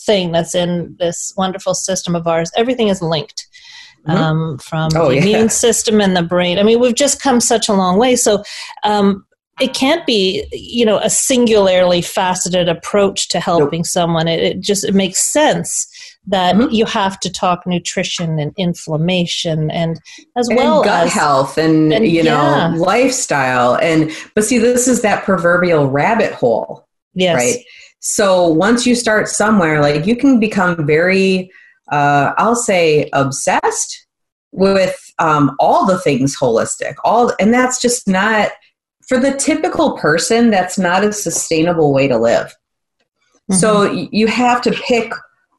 [0.10, 3.48] everything that's in this wonderful system of ours, everything is linked.
[4.08, 4.14] Mhm.
[4.16, 5.22] Um, from Oh, the yeah.
[5.22, 6.58] immune system and the brain.
[6.58, 8.16] I mean, we've just come such a long way.
[8.16, 8.44] So
[8.86, 9.26] um,
[9.60, 14.30] it can't be, you know, a singularly faceted approach to helping someone.
[14.30, 15.86] It, it just it makes sense
[16.28, 16.72] that Mhm.
[16.72, 20.00] you have to talk nutrition and inflammation and
[20.38, 22.74] as and well gut as health and, and- you know yeah.
[22.78, 27.58] lifestyle and but see this is that proverbial rabbit hole yes, right
[28.00, 31.52] so once you start somewhere like you can become very
[31.92, 34.08] uh, i'll say obsessed
[34.52, 38.52] with um, all the things holistic all and that's just not
[39.08, 42.56] for the typical person that's not a sustainable way to live
[43.52, 43.96] so Mm-hmm.
[43.96, 45.12] y- you have to pick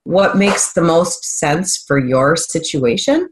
[0.04, 3.28] what makes the most sense for your situation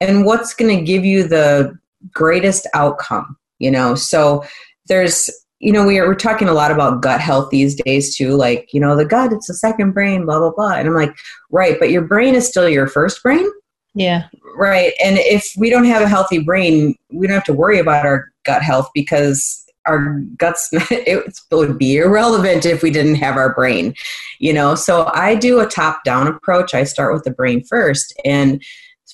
[0.00, 1.76] and what's going to give you the
[2.12, 4.44] greatest outcome you know so
[4.86, 8.34] there's you know we are, we're talking a lot about gut health these days too
[8.34, 11.14] like you know the gut it's the second brain blah blah blah and i'm like
[11.50, 13.46] right but your brain is still your first brain
[13.94, 14.94] yeah Right.
[15.04, 18.30] And if we don't have a healthy brain, we don't have to worry about our
[18.44, 23.94] gut health because our guts it would be irrelevant if we didn't have our brain.
[24.40, 26.74] You know, so I do a top down approach.
[26.74, 28.18] I start with the brain first.
[28.24, 28.62] And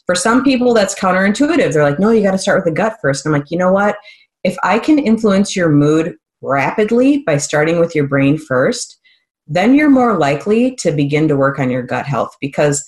[0.06, 1.72] for some people that's counterintuitive.
[1.72, 3.26] They're like, "No, you got to start with the gut first.
[3.26, 3.96] And I'm like, "You know what?
[4.44, 8.98] If I can influence your mood rapidly by starting with your brain first,
[9.46, 12.84] then you're more likely to begin to work on your gut health because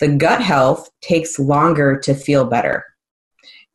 [0.00, 2.84] the gut health takes longer to feel better.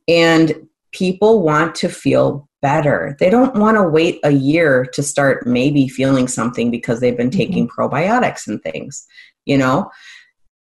[0.07, 3.15] And people want to feel better.
[3.19, 7.29] They don't want to wait a year to start maybe feeling something because they've been
[7.29, 7.37] mm-hmm.
[7.37, 9.05] taking probiotics and things,
[9.45, 9.91] you know?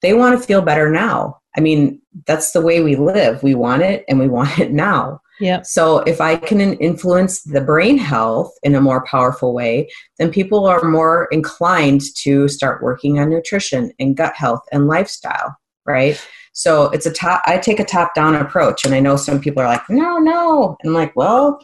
[0.02, 1.38] They want to feel better now.
[1.56, 3.42] I mean, that's the way we live.
[3.42, 5.20] We want it and we want it now.
[5.42, 10.30] Yeah So if I can influence the brain health in a more powerful way, then
[10.30, 16.16] people are more inclined to start working on nutrition and gut health and lifestyle, right?
[16.52, 19.62] So it's a top I take a top down approach and I know some people
[19.62, 21.58] are like, "No, no." And I'm like, "Well,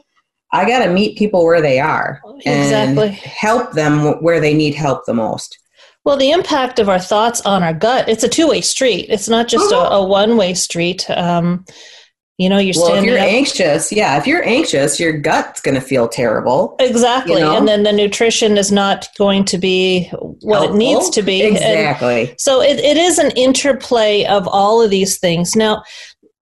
[0.53, 3.11] I got to meet people where they are and Exactly.
[3.11, 5.59] help them where they need help the most."
[6.05, 9.47] well the impact of our thoughts on our gut it's a two-way street it's not
[9.47, 11.65] just a, a one-way street um,
[12.39, 15.75] you know you're Well, if you're up anxious, yeah, if you're anxious, your gut's going
[15.75, 16.77] to feel terrible.
[16.79, 17.35] Exactly.
[17.35, 17.57] you know?
[17.57, 20.05] And then the nutrition is not going to be
[20.41, 21.43] what it needs to be.
[21.47, 22.35] And Exactly.
[22.39, 25.57] so it, it is an interplay of all of these things.
[25.57, 25.83] Now,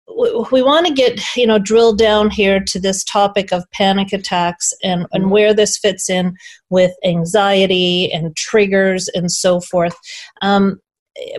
[0.07, 4.13] w- we want to get, you know, drill down here to this topic of panic
[4.13, 5.31] attacks and, and Mhm.
[5.31, 6.37] where this fits in
[6.69, 9.97] with anxiety and triggers and so forth.
[10.43, 10.79] Um,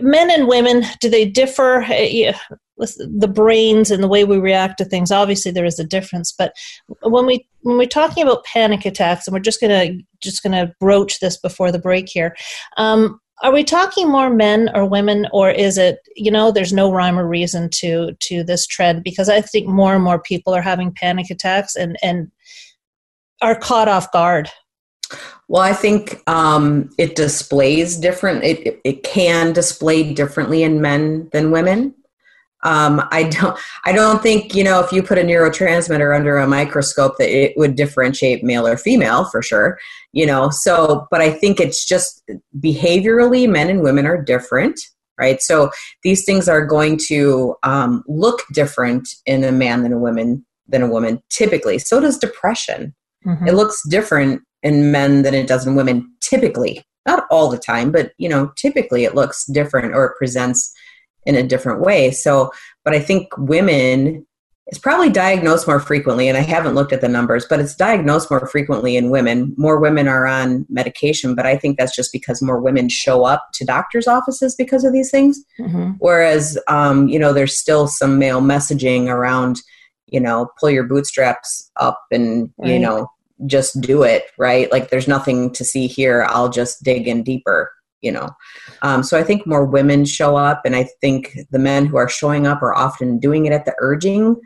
[0.00, 1.86] men and women, do they differ?
[2.78, 6.32] The brains and the way we react to things, obviously there is a difference.
[6.32, 6.52] But
[7.02, 9.90] when we when we're talking about panic attacks, and we're just gonna
[10.22, 12.36] just gonna broach this before the break here.
[12.76, 16.90] Um, are we talking more men or women, or is it you know there's no
[16.92, 19.02] rhyme or reason to to this trend?
[19.04, 22.30] Because I think more and more people are having panic attacks and and
[23.42, 24.48] are caught off guard.
[25.48, 28.44] Well, I think um, it displays different.
[28.44, 31.94] It, it- it can display differently in men than women.
[32.64, 33.58] Um, I don't.
[33.84, 37.56] I don't think you know if you put a neurotransmitter under a microscope that it
[37.56, 39.78] would differentiate male or female for sure.
[40.12, 40.50] You know.
[40.50, 42.22] So, but I think it's just
[42.60, 44.80] behaviorally, men and women are different,
[45.18, 45.40] right?
[45.40, 45.70] So
[46.02, 50.82] these things are going to um, look different in a man than a woman than
[50.82, 51.78] a woman typically.
[51.78, 52.94] So does depression
[53.26, 53.48] Mhm.
[53.48, 57.90] it looks different in men than it does in women typically not all the time
[57.90, 60.72] but you know typically it looks different or it presents
[61.28, 62.10] in a different way.
[62.10, 62.50] So
[62.88, 64.24] but i think women
[64.66, 68.30] it's probably diagnosed more frequently and i haven't looked at the numbers but it's diagnosed
[68.30, 69.54] more frequently in women.
[69.58, 73.48] More women are on medication but i think that's just because more women show up
[73.54, 75.44] to doctors offices because of these things.
[75.60, 75.96] Mhm.
[75.98, 79.60] whereas um, you know there's still some male messaging around
[80.06, 83.10] you know pull your bootstraps up and you know
[83.46, 84.72] just do it right?
[84.72, 86.26] Like there's nothing to see here.
[86.28, 88.28] I'll just dig in deeper you know.
[88.82, 92.08] Um, so i think more women show up and i think the men who are
[92.08, 94.36] showing up are often doing it at the urging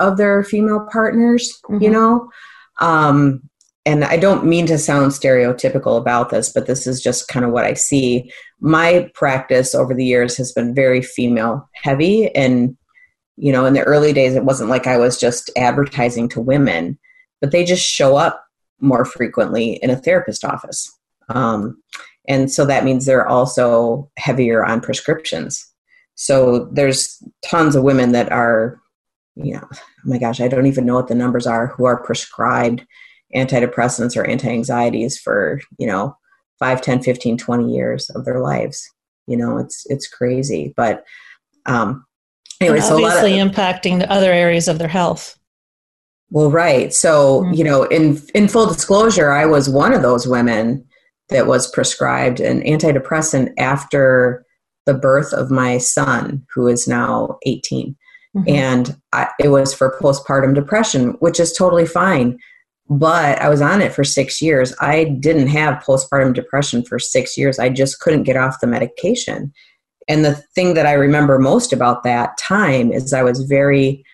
[0.00, 1.92] of their female partners you Mhm.
[1.92, 2.30] know?
[2.80, 3.42] Um,
[3.86, 7.52] and i don't mean to sound stereotypical about this but this is just kind of
[7.52, 8.30] what i see.
[8.60, 12.76] My practice over the years has been very female heavy and
[13.36, 16.98] you know in the early days it wasn't like i was just advertising to women
[17.40, 18.44] but they just show up
[18.80, 20.92] more frequently in a therapist office.
[21.28, 21.82] Um,
[22.28, 25.66] and so that means they're also heavier on prescriptions
[26.14, 28.80] so there's tons of women that are
[29.40, 32.02] you know, oh my gosh, I don't even know what the numbers are who are
[32.02, 32.84] prescribed
[33.36, 36.16] antidepressants or anti-anxieties for, you know,
[36.58, 38.88] 5, 10, 15, 20 years of their lives.
[39.26, 40.74] You know, it's it's crazy.
[40.76, 41.04] But
[41.66, 42.04] um
[42.60, 45.38] anyway, so lot of, obviously impacting the other areas of their health.
[46.30, 46.92] Well, right.
[46.92, 47.56] So, Mhm.
[47.56, 50.84] you know, in in full disclosure, I was one of those women
[51.30, 54.44] that was prescribed an antidepressant after
[54.86, 57.94] the birth of my son, who is now 18.
[58.36, 58.48] Mhm.
[58.50, 62.38] And I, it was for postpartum depression, which is totally fine.
[62.90, 64.74] But I was on it for six years.
[64.80, 67.58] I didn't have postpartum depression for six years.
[67.58, 69.52] I just couldn't get off the medication.
[70.08, 74.04] And the thing that I remember most about that time is I was very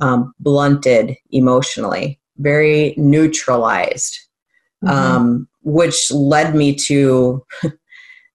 [0.00, 4.18] um, blunted emotionally, very neutralized,
[4.84, 4.90] Mhm.
[4.90, 7.44] um, which led me to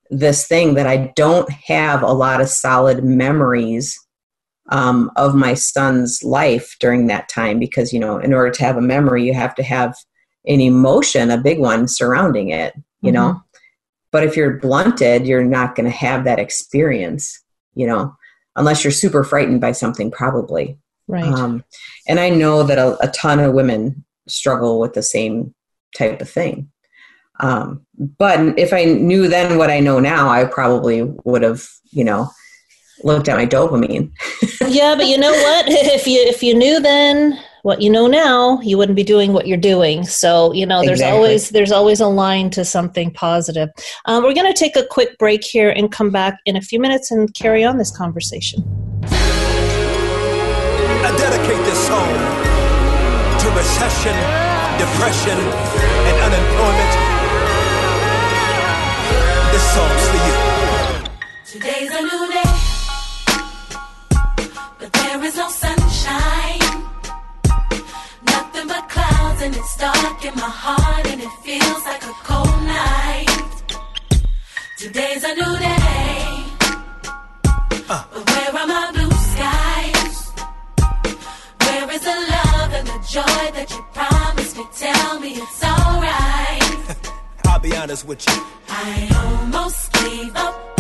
[0.09, 3.97] this thing that I don't have a lot of solid memories
[4.69, 8.77] um, of my son's life during that time because, you know, in order to have
[8.77, 9.95] a memory, you have to have
[10.47, 13.41] an emotion, a big one surrounding it, you know.
[14.11, 17.39] But if you're blunted, you're not going to have that experience,
[17.75, 18.15] you know,
[18.55, 20.77] unless you're super frightened by something, probably.
[21.07, 21.23] right.
[21.23, 21.63] Um,
[22.07, 25.53] and I know that a, a ton of women struggle with the same
[25.95, 26.71] type of thing.
[27.39, 27.85] Um,
[28.17, 32.29] but if I knew then what I know now, I probably would have, you know,
[33.03, 34.11] looked at my dopamine.
[34.67, 35.65] yeah, but you know what?
[35.69, 39.47] If you if you knew then what you know now, you wouldn't be doing what
[39.47, 40.05] you're doing.
[40.05, 41.17] So you know, there's Exactly.
[41.17, 43.69] always there's always a line to something positive.
[44.05, 46.79] Um, we're going to take a quick break here and come back in a few
[46.79, 48.63] minutes and carry on this conversation.
[51.01, 52.13] I dedicate this song
[53.39, 54.15] to recession,
[54.77, 55.37] depression,
[65.29, 66.75] is no sunshine.
[68.33, 72.59] Nothing but clouds, and it's dark in my heart, and it feels like a cold
[72.79, 73.45] night.
[74.77, 76.23] Today's a new day,
[77.87, 80.17] but where are my blue skies?
[81.63, 84.63] Where is the love and the joy that you promised me?
[84.85, 86.73] Tell me it's alright.
[87.45, 88.37] I'll be honest with you.
[88.69, 88.91] I
[89.23, 90.78] almost gave up,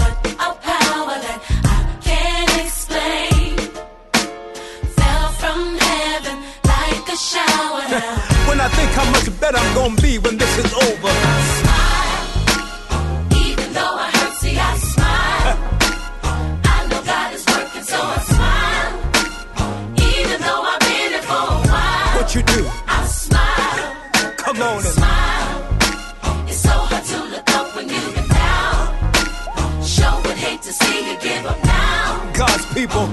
[7.89, 11.09] When I think how much better I'm gonna be when this is over.
[11.09, 12.27] I smile,
[13.47, 14.33] even though I hurt.
[14.41, 15.57] See, I smile.
[16.75, 18.93] I know God is working, so I smile.
[20.13, 22.61] Even though I've been here for a while, What you do?
[22.87, 24.33] I smile.
[24.37, 25.49] Come on and smile.
[26.47, 29.83] It's so hard to look up when you've been down.
[29.83, 32.31] Sure would hate to see you give up now.
[32.33, 33.09] God's people.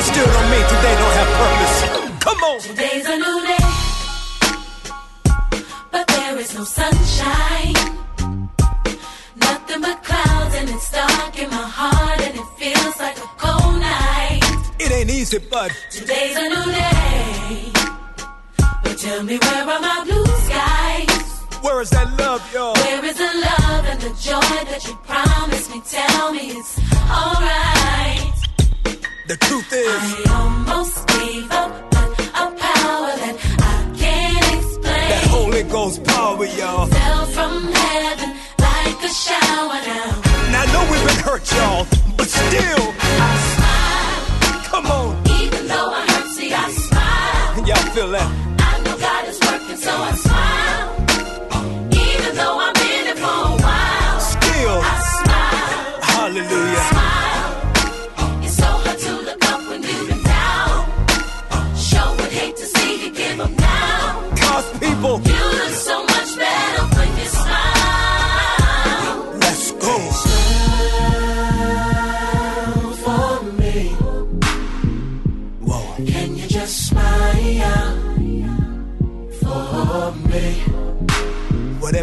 [0.00, 1.76] It still don't mean today don't have purpose.
[2.24, 2.60] Come on.
[2.60, 3.68] Today's a new day,
[5.92, 7.74] but there is no sunshine.
[9.46, 13.76] Nothing but clouds, and it's dark in my heart, and it feels like a cold
[13.80, 14.40] night.
[14.78, 17.72] It ain't easy, but Today's a new day,
[18.82, 21.26] but tell me where are my blue skies?
[21.60, 22.74] where is that love, y'all?
[22.74, 25.82] Where is the love and the joy that you promised me?
[25.84, 26.78] Tell me it's
[27.10, 27.79] alright.
[29.30, 35.08] The truth is, I almost gave up, but a power that I can't explain.
[35.08, 36.86] that Holy Ghost power, y'all.
[36.86, 40.50] fell from heaven like a shower now.
[40.50, 41.86] Now I know we've been hurt, y'all,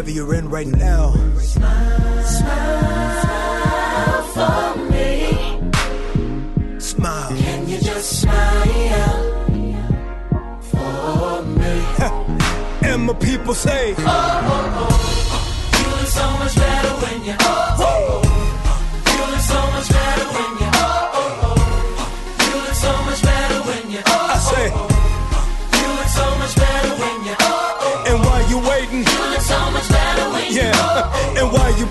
[0.08, 5.60] Whatever you're in right now, Smile smile for me.
[6.80, 7.28] smile.
[7.36, 9.44] Can you just smile
[10.62, 11.82] for me?
[12.88, 17.32] And my people say, oh, oh, oh, You look so much better when you.
[17.32, 17.67] You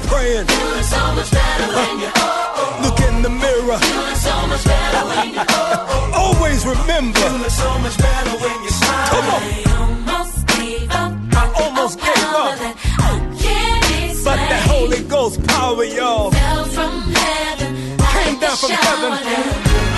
[0.04, 0.10] you.
[0.10, 2.08] and while you waiting, look so much better when you.
[2.08, 2.08] yeah, and praying.
[2.08, 3.78] Feeling so much better when you Look in the mirror.
[3.80, 5.42] feeling so much better when you
[6.16, 7.28] Always remember.
[7.50, 9.10] so much better when you smile.
[9.10, 9.42] Come on.
[9.82, 11.14] almost gave up.
[11.34, 12.58] I almost gave up.
[12.60, 14.68] I can't But that.
[14.68, 16.32] Holy Ghost power, y'all.
[16.32, 17.76] fell from heaven.
[17.98, 19.12] Came like down from heaven.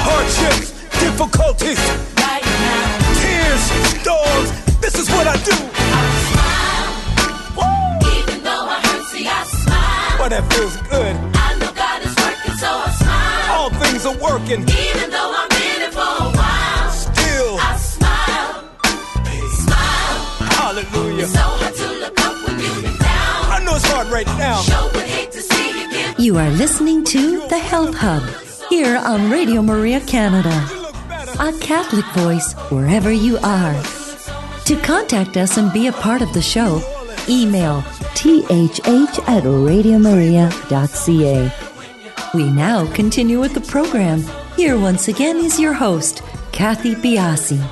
[0.05, 1.79] Hardships, difficulties,
[2.17, 3.63] Right now, tears,
[4.01, 4.49] storms.
[4.81, 5.55] This is what I do.
[5.55, 6.38] I
[10.19, 11.15] But that feels good.
[11.33, 13.55] I know God is working, so I smile.
[13.55, 14.61] All things are working.
[14.67, 18.51] Even though I'm in it for a while, Still, I smile.
[19.63, 20.19] Smile.
[20.59, 21.27] hallelujah.
[21.27, 23.39] So hard to look up when you've been down.
[23.55, 24.61] I know it's hard right now.
[24.61, 28.23] Sure would hate to see you give You are listening to The Health Hub
[28.69, 31.31] here on Radio Maria Canada, You look better.
[31.39, 33.73] a Catholic voice wherever you are.
[34.65, 36.81] To contact us and be a part of the show,
[37.29, 41.51] email thh at radiomaria.ca.
[42.33, 44.23] We now continue with the program.
[44.55, 47.63] Here once again is your host, Kathy Biasi.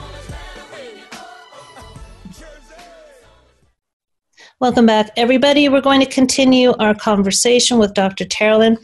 [4.60, 5.70] Welcome back, everybody.
[5.70, 8.26] We're going to continue our conversation with Dr.
[8.26, 8.80] Terlin.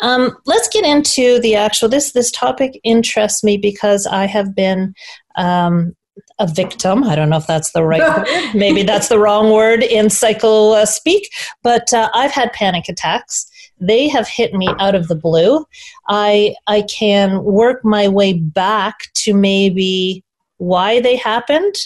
[0.00, 1.90] Um, let's get into the actual.
[1.90, 4.94] This this topic interests me because I have been
[5.36, 5.94] um,
[6.38, 7.04] a victim.
[7.04, 8.54] I don't know if that's the right word.
[8.54, 11.28] Maybe that's the wrong word in cycle uh, speak.
[11.62, 13.46] But uh, I've had panic attacks.
[13.80, 15.64] They have hit me out of the blue.
[16.08, 20.24] I I can work my way back to maybe
[20.56, 21.76] why they happened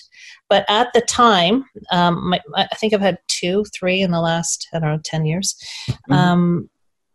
[0.53, 4.69] but at the time, um, my, I think I've had two, three in the last,
[4.75, 5.57] I don't know, 10 years.
[6.11, 6.69] Um,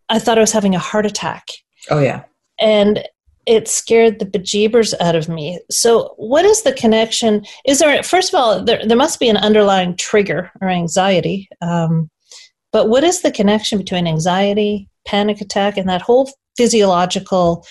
[0.10, 1.46] I thought I was having a heart attack.
[1.92, 2.24] Oh yeah.
[2.60, 3.08] And
[3.48, 5.60] it scared the bejeebers out of me.
[5.72, 7.46] So, what is the connection?
[7.66, 11.48] Is there, first of all, there, there must be an underlying trigger or anxiety.
[11.62, 12.10] Um,
[12.74, 17.66] but what is the connection between anxiety, panic attack, and that whole physiological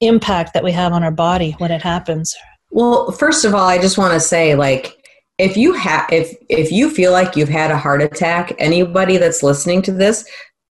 [0.00, 2.34] impact that we have on our body when it happens?
[2.70, 4.96] Well, first of all, I just want to say, like,
[5.38, 9.42] if you have, if if you feel like you've had a heart attack, anybody that's
[9.42, 10.24] listening to this,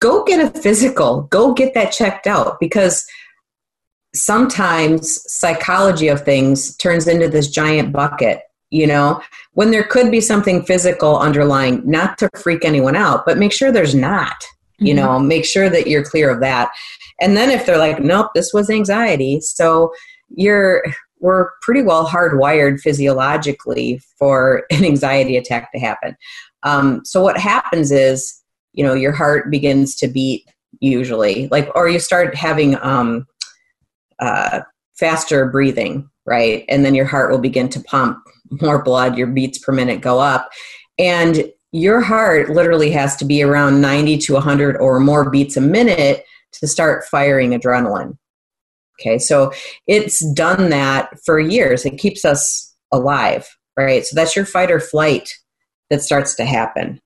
[0.00, 1.22] go get a physical.
[1.30, 3.06] Go get that checked out because
[4.24, 8.40] sometimes psychology of things turns into this giant bucket.
[8.70, 13.38] You know, when there could be something physical underlying, not to freak anyone out, but
[13.38, 14.36] make sure there's not.
[14.78, 14.96] You Mhm.
[14.96, 16.70] know, make sure that you're clear of that.
[17.20, 19.92] And then if they're like, nope, this was anxiety, so
[20.28, 20.84] you're
[21.20, 26.16] we're pretty well hardwired physiologically for an anxiety attack to happen.
[26.62, 28.40] Um, so what happens is,
[28.72, 30.44] you know, your heart begins to beat
[30.80, 33.26] usually, like, or you start having um,
[34.20, 34.60] uh,
[34.98, 36.64] faster breathing, right?
[36.68, 38.18] And then your heart will begin to pump
[38.60, 39.16] more blood.
[39.16, 40.50] Your beats per minute go up,
[40.98, 45.60] and your heart literally has to be around 90 to 100 or more beats a
[45.60, 48.16] minute to start firing adrenaline.
[49.00, 49.52] Okay, so
[49.86, 51.84] it's done that for years.
[51.84, 54.04] It keeps us alive, right?
[54.04, 55.32] So that's your fight or flight
[55.90, 57.00] that starts to happen.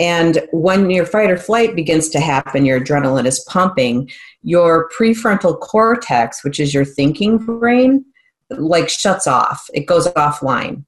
[0.00, 4.10] And when your fight or flight begins to happen, your adrenaline is pumping,
[4.42, 8.06] your prefrontal cortex, which is your thinking brain,
[8.48, 9.68] like shuts off.
[9.74, 10.86] It goes offline.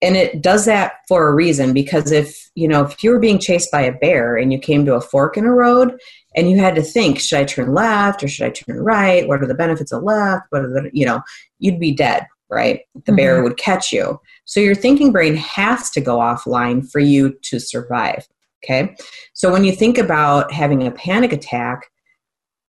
[0.00, 3.38] And it does that for a reason because if, you know, if you were being
[3.38, 5.98] chased by a bear and you came to a fork in a road
[6.34, 9.28] and you had to think, should I turn left or should I turn right?
[9.28, 10.46] What are the benefits of left?
[10.48, 11.20] What are the, you know,
[11.58, 12.80] you'd be dead, right?
[13.04, 13.44] The bear mm-hmm.
[13.44, 14.20] would catch you.
[14.46, 18.26] So your thinking brain has to go offline for you to survive.
[18.64, 18.96] Okay.
[19.34, 21.90] So when you think about having a panic attack,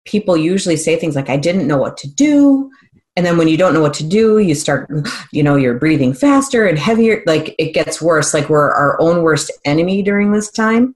[0.05, 2.71] people usually say things like, I didn't know what to do.
[3.17, 4.89] And then when you don't know what to do, you start,
[5.31, 7.23] you know, you're breathing faster and heavier.
[7.25, 8.33] Like it gets worse.
[8.33, 10.95] Like we're our own worst enemy during this time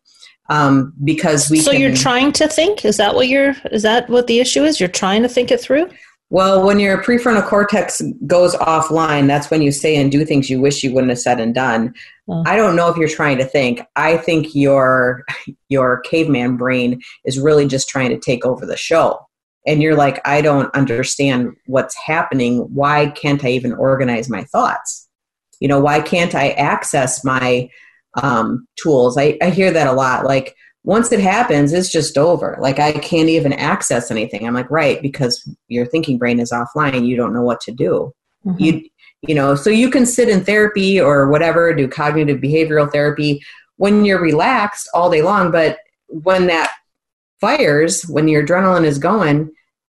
[0.49, 1.59] um, because we.
[1.59, 4.63] so can- you're trying to think is that what you're is that what the issue
[4.63, 5.89] is you're trying to think it through
[6.35, 10.59] Well, when your prefrontal cortex goes offline, that's when you say and do things you
[10.59, 11.93] wish you wouldn't have said and done.
[12.27, 12.43] Oh.
[12.45, 13.79] I don't know if you're trying to think.
[13.95, 15.23] I think your
[15.69, 19.25] your caveman brain is really just trying to take over the show.
[19.65, 22.67] And you're like, I don't understand what's happening.
[22.73, 25.07] Why can't I even organize my thoughts?
[25.61, 27.69] You know, why can't I access my
[28.21, 29.17] um, tools?
[29.17, 30.25] I, I hear that a lot.
[30.25, 30.53] Like,
[30.85, 32.57] once it happens, it's just over.
[32.59, 34.47] Like, I can't even access anything.
[34.47, 37.05] I'm like, right, because your thinking brain is offline.
[37.05, 38.13] You don't know what to do
[38.45, 38.63] mm-hmm.
[38.63, 38.89] you
[39.21, 43.41] you know so you can sit in therapy or whatever do cognitive behavioral therapy
[43.77, 46.71] when you're relaxed all day long but when that
[47.41, 49.51] fires when your adrenaline is going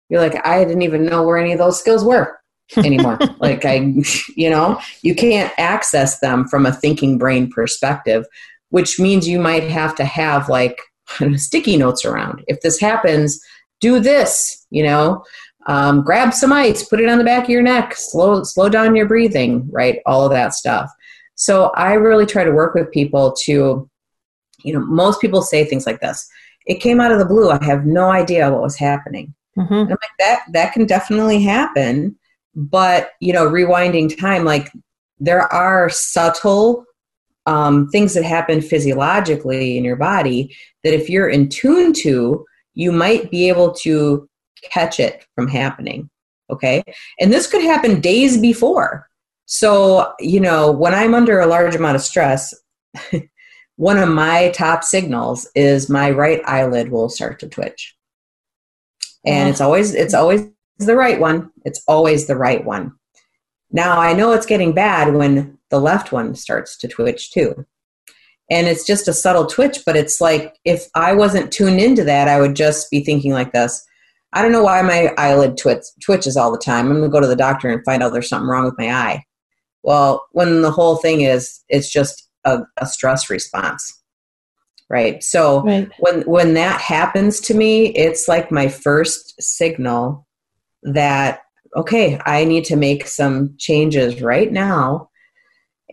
[0.10, 2.40] you're like i didn't even know where any of those skills were
[2.78, 3.94] anymore like i
[4.36, 8.26] you know you can't access them from a thinking brain perspective
[8.70, 10.80] which means you might have to have like
[11.36, 12.44] sticky notes around.
[12.48, 13.40] If this happens,
[13.80, 15.24] do this, you know,
[15.68, 18.96] um, grab some ice, put it on the back of your neck, slow, slow down
[18.96, 20.00] your breathing, right?
[20.06, 20.90] All of that stuff.
[21.36, 23.90] So I really try to work with people to,
[24.64, 26.28] you know, most people say things like this.
[26.66, 27.52] It came out of the blue.
[27.52, 29.34] I have no idea what was happening.
[29.58, 29.72] Mhm.
[29.72, 32.16] And I'm like, that that can definitely happen.
[32.56, 34.72] But you know, rewinding time, like
[35.20, 36.86] there are subtle
[37.48, 42.46] um, things that happen physiologically in your body that if you're in tune to,
[42.76, 44.30] you might be able to
[44.70, 46.10] catch it from happening.
[46.50, 46.84] Okay.
[47.20, 49.10] And this could happen days before.
[49.46, 52.54] So, you know, when I'm under a large amount of stress,
[53.78, 57.96] one of my top signals is my right eyelid will start to twitch.
[59.26, 59.52] And Yeah.
[59.52, 60.42] it's always it's always
[60.80, 61.50] the right one.
[61.66, 62.94] It's always the right one.
[63.72, 67.66] Now I know it's getting bad when the left one starts to twitch too.
[68.50, 72.28] And it's just a subtle twitch, but it's like if I wasn't tuned into that,
[72.30, 73.86] I would just be thinking like this.
[74.34, 76.88] I don't know why my eyelid twitch, twitches all the time.
[76.88, 78.92] I'm going to go to the doctor and find out there's something wrong with my
[78.92, 79.24] eye.
[79.84, 84.02] Well, when the whole thing is, it's just a, a stress response,
[84.90, 85.24] right?
[85.24, 85.90] So Right.
[86.00, 90.26] when when that happens to me, it's like my first signal
[90.84, 91.42] that
[91.76, 95.10] okay, I need to make some changes right now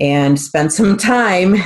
[0.01, 1.57] and spend some time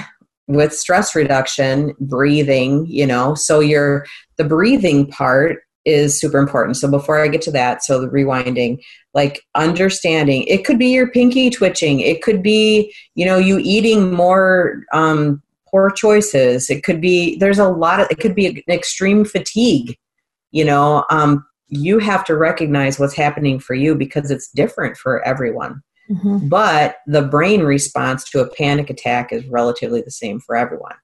[0.49, 3.35] with stress reduction, breathing, you know.
[3.35, 4.07] So your
[4.37, 6.77] the breathing part is super important.
[6.77, 8.83] So before I get to that, so the rewinding,
[9.15, 14.13] like understanding, it could be your pinky twitching, it could be, you know, you eating
[14.13, 16.71] more um poor choices.
[16.71, 19.97] It could be there's a lot of it could be an extreme fatigue,
[20.51, 21.05] you know.
[21.11, 26.49] Um you have to recognize what's happening for you because it's different for everyone Mhm.
[26.49, 30.97] but the brain response to a panic attack is relatively the same for everyone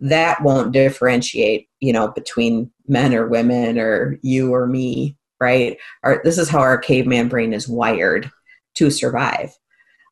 [0.00, 6.20] that won't differentiate you know between men or women or you or me right our,
[6.24, 8.30] this is how our caveman brain is wired
[8.74, 9.56] to survive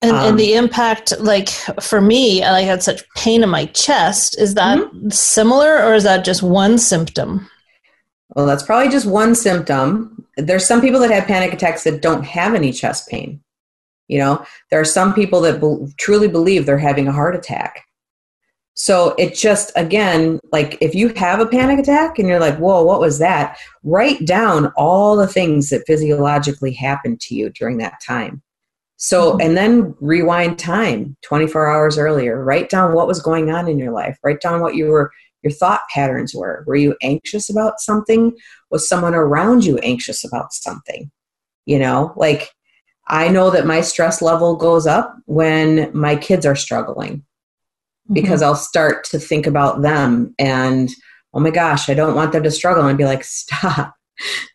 [0.02, 4.38] And, Um, and the impact, like for me, I had such pain in my chest.
[4.40, 4.78] Is that
[5.10, 7.48] similar, or is that just one symptom?
[8.36, 12.22] well that's probably just one symptom there's some people that have panic attacks that don't
[12.24, 13.40] have any chest pain
[14.10, 17.84] you know there are some people that be- truly believe they're having a heart attack.
[18.74, 22.82] So it just again like if you have a panic attack and you're like whoa
[22.82, 23.56] what was that?
[23.84, 28.42] write down all the things that physiologically happened to you during that time.
[28.96, 29.40] So mm-hmm.
[29.42, 32.42] and then rewind time 24 hours earlier.
[32.44, 34.18] Write down what was going on in your life.
[34.24, 36.64] Write down what you were your thought patterns were.
[36.66, 38.36] Were you anxious about something?
[38.70, 41.10] Was someone around you anxious about something?
[41.64, 42.50] You know like
[43.10, 48.14] i know that my stress level goes up when my kids are struggling mm-hmm.
[48.14, 50.90] because I'll start to think about them and
[51.32, 53.94] oh my gosh, I don't want them to struggle and be like, stop.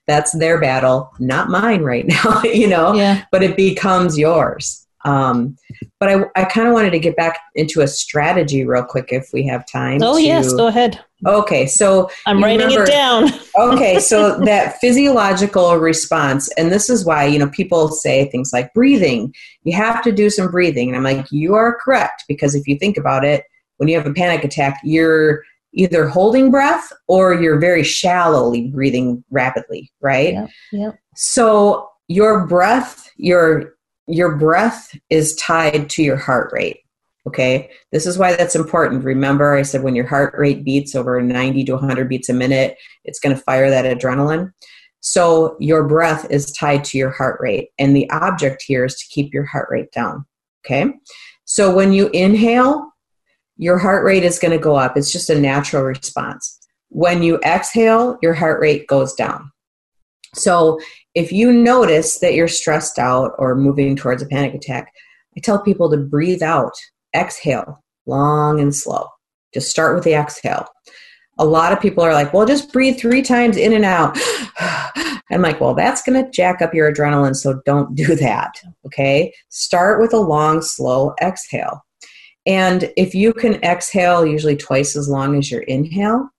[0.08, 3.24] That's their battle, not mine right now, you know, Yeah.
[3.32, 4.85] but it becomes yours.
[5.06, 5.56] Um,
[6.00, 9.30] but I, I kind of wanted to get back into a strategy real quick if
[9.32, 10.00] we have time.
[10.02, 11.00] Oh to- yes, go ahead.
[11.26, 13.30] Okay, so I'm writing remember- it down.
[13.60, 18.74] okay, so that physiological response, and this is why, you know, people say things like
[18.74, 19.34] breathing,
[19.64, 20.90] you have to do some breathing.
[20.90, 23.46] And I'm like, you are correct, because if you think about it,
[23.78, 25.44] when you have a panic attack, you're
[25.74, 30.34] either holding breath or you're very shallowly breathing rapidly, right?
[30.34, 31.00] Yep, yep.
[31.16, 33.75] So your breath, your
[34.08, 36.82] your breath is tied to your heart rate.
[37.28, 39.04] Okay, this is why that's important.
[39.04, 42.78] Remember, I said when your heart rate beats over 90 to 100 beats a minute,
[43.04, 44.52] it's going to fire that adrenaline.
[45.00, 49.08] So your breath is tied to your heart rate, and the object here is to
[49.10, 50.26] keep your heart rate down.
[50.64, 50.94] Okay,
[51.46, 52.92] so when you inhale,
[53.58, 54.96] your heart rate is going to go up.
[54.96, 56.60] It's just a natural response.
[56.90, 59.52] When you exhale, your heart rate goes down.
[60.34, 60.80] So
[61.16, 64.92] if you notice that you're stressed out or moving towards a panic attack,
[65.36, 66.74] I tell people to breathe out,
[67.16, 69.08] exhale, long and slow.
[69.54, 70.68] Just start with the exhale.
[71.38, 74.18] A lot of people are like, well, just breathe three times in and out.
[75.32, 78.62] I'm like, well, that's going to jack up your adrenaline, so don't do that.
[78.86, 79.34] Okay.
[79.50, 81.82] Start with a long, slow exhale.
[82.46, 86.30] And if you can exhale usually twice as long as your inhale,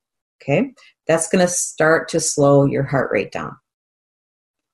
[0.40, 0.72] okay,
[1.08, 3.56] that's going to start to slow your heart rate down.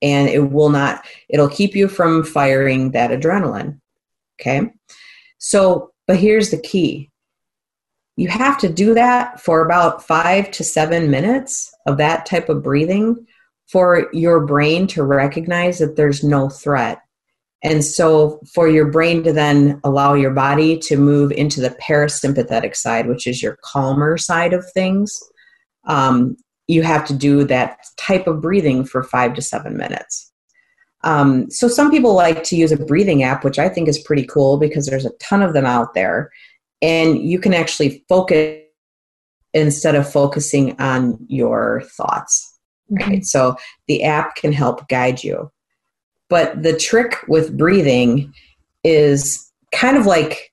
[0.03, 3.80] And it will not, it'll keep you from firing that adrenaline.
[4.40, 4.72] Okay.
[5.38, 7.11] So, but here's the key
[8.16, 12.62] you have to do that for about five to seven minutes of that type of
[12.62, 13.26] breathing
[13.68, 17.00] for your brain to recognize that there's no threat.
[17.64, 22.74] And so, for your brain to then allow your body to move into the parasympathetic
[22.76, 25.22] side, which is your calmer side of things,
[25.84, 26.36] um,
[26.72, 30.32] you have to do that type of breathing for five to seven minutes.
[31.04, 34.24] Um, so some people like to use a breathing app, which I think is pretty
[34.24, 36.30] cool because there's a ton of them out there,
[36.80, 38.60] and you can actually focus
[39.52, 42.48] instead of focusing on your thoughts.
[42.88, 43.24] Right.
[43.24, 43.56] So
[43.86, 45.50] the app can help guide you.
[46.28, 48.32] But the trick with breathing
[48.84, 50.52] is kind of like,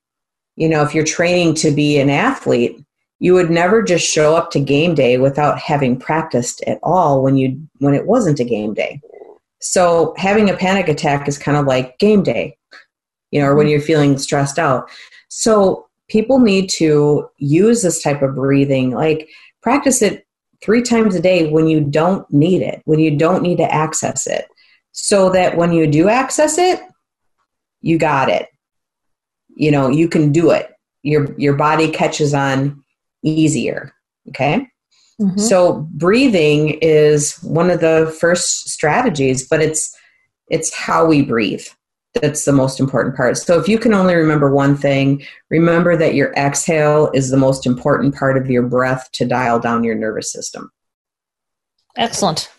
[0.55, 2.83] you know, if you're training to be an athlete,
[3.19, 7.37] you would never just show up to game day without having practiced at all when
[7.37, 9.01] you when it wasn't a game day.
[9.61, 12.57] So having a panic attack is kind of like game day,
[13.31, 13.71] you know, or when mm-hmm.
[13.71, 14.89] you're feeling stressed out.
[15.27, 19.29] So people need to use this type of breathing, like
[19.61, 20.25] practice it
[20.63, 24.27] three times a day when you don't need it, when you don't need to access
[24.27, 24.47] it,
[24.93, 26.81] so that when you do access it,
[27.81, 28.47] you got it.
[29.55, 30.71] You know, you can do it.
[31.03, 32.83] Your your body catches on
[33.23, 33.93] easier.
[34.29, 34.67] Okay.
[35.21, 35.39] Mhm.
[35.39, 39.95] So breathing is one of the first strategies, but it's
[40.49, 41.65] it's how we breathe.
[42.15, 43.37] That's the most important part.
[43.37, 47.67] So if you can only remember one thing, remember that your exhale is the most
[47.67, 50.71] important part of your breath to dial down your nervous system.
[51.97, 52.49] Excellent.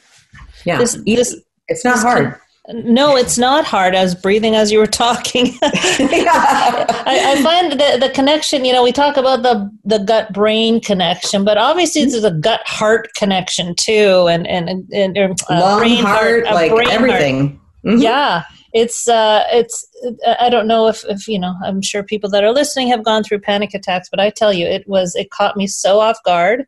[0.64, 0.78] Yeah.
[0.78, 1.36] This- this-
[1.68, 2.36] it's not hard.
[2.72, 3.94] No, it's not hard.
[3.94, 5.58] I was breathing as you were talking.
[5.62, 10.80] I, I find the, the connection, you know, we talk about the, the gut brain
[10.80, 14.28] connection, but obviously there's a gut heart connection too.
[14.28, 17.00] And, and, and, and uh, Lung, brain heart, a like brain heart.
[17.00, 17.60] everything.
[17.84, 18.02] Mhm.
[18.02, 18.44] Yeah.
[18.72, 19.84] It's, uh, it's,
[20.38, 23.24] I don't know if, if, you know, I'm sure people that are listening have gone
[23.24, 26.66] through panic attacks, but I tell you, it was, it caught me so off guard.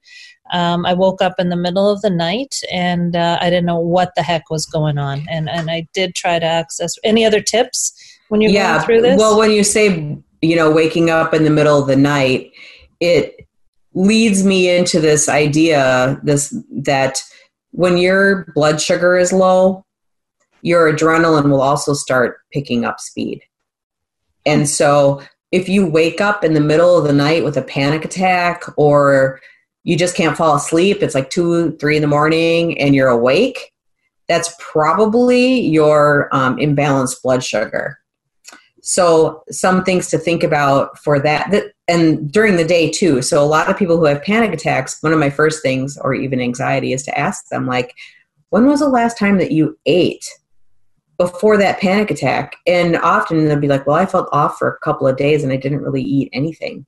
[0.53, 3.80] Um, I woke up in the middle of the night and uh, I didn't know
[3.80, 5.26] what the heck was going on.
[5.28, 7.94] And, and I did try to access any other tips
[8.32, 8.76] when you're yeah.
[8.76, 9.18] going through this?
[9.18, 12.50] Well, when you say, you know, waking up in the middle of the night,
[12.98, 13.46] it
[13.92, 17.22] leads me into this idea this that
[17.72, 19.84] when your blood sugar is low,
[20.62, 23.42] your adrenaline will also start picking up speed.
[24.46, 28.05] And so if you wake up in the middle of the night with a panic
[28.05, 29.40] attack or
[29.85, 33.72] you just can't fall asleep, it's like two, three in the morning and you're awake,
[34.28, 37.99] that's probably your um, imbalanced blood sugar.
[38.85, 43.22] So some things to think about for that, that, and during the day too.
[43.22, 46.14] So a lot of people who have panic attacks, one of my first things, or
[46.14, 47.95] even anxiety, is to ask them like,
[48.51, 50.28] when was the last time that you ate
[51.16, 52.57] before that panic attack?
[52.66, 55.53] And often they'll be like, well, I felt off for a couple of days and
[55.53, 56.85] I didn't really eat anything,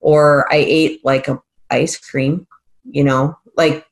[0.00, 1.40] or I ate like a
[1.70, 2.46] ice cream,
[2.84, 3.86] you know, like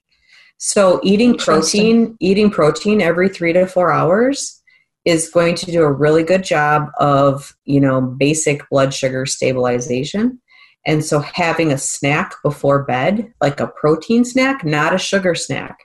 [0.58, 4.60] so eating protein, eating protein every three to four hours
[5.04, 10.40] is going to do a really good job of, you know, basic blood sugar stabilization.
[10.84, 15.78] And so having a snack before bed, like a protein snack, not a sugar snack,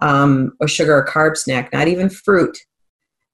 [0.00, 2.56] um, or sugar or carb snack, not even fruit,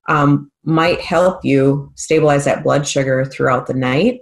[0.08, 4.20] um, might help you stabilize that blood sugar throughout the night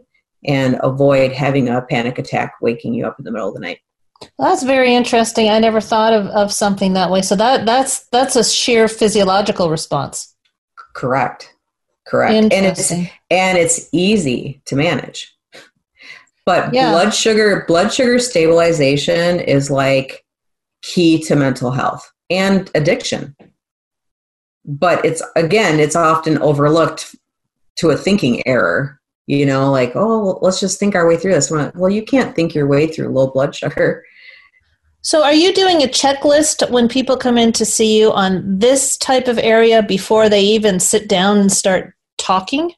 [0.48, 3.78] and avoid having a panic attack waking you up in the middle of the night.
[4.36, 5.48] Well, that's very interesting.
[5.48, 7.22] I never thought of, of something that way.
[7.22, 10.34] So that that's that's a sheer physiological response.
[10.94, 11.54] Correct.
[12.08, 12.32] Correct.
[12.34, 13.10] And it's Interesting.
[13.30, 15.32] and it's easy to manage.
[16.46, 16.90] But Yeah.
[16.90, 20.24] blood sugar blood sugar stabilization is like
[20.82, 23.36] key to mental health and addiction.
[24.64, 27.14] But it's again, it's often overlooked
[27.76, 28.97] to a thinking error.
[29.28, 31.50] You know, like, oh, well, let's just think our way through this.
[31.50, 34.02] Well, you can't think your way through low blood sugar.
[35.02, 38.96] So, are you doing a checklist when people come in to see you on this
[38.96, 42.72] type of area before they even sit down and start talking?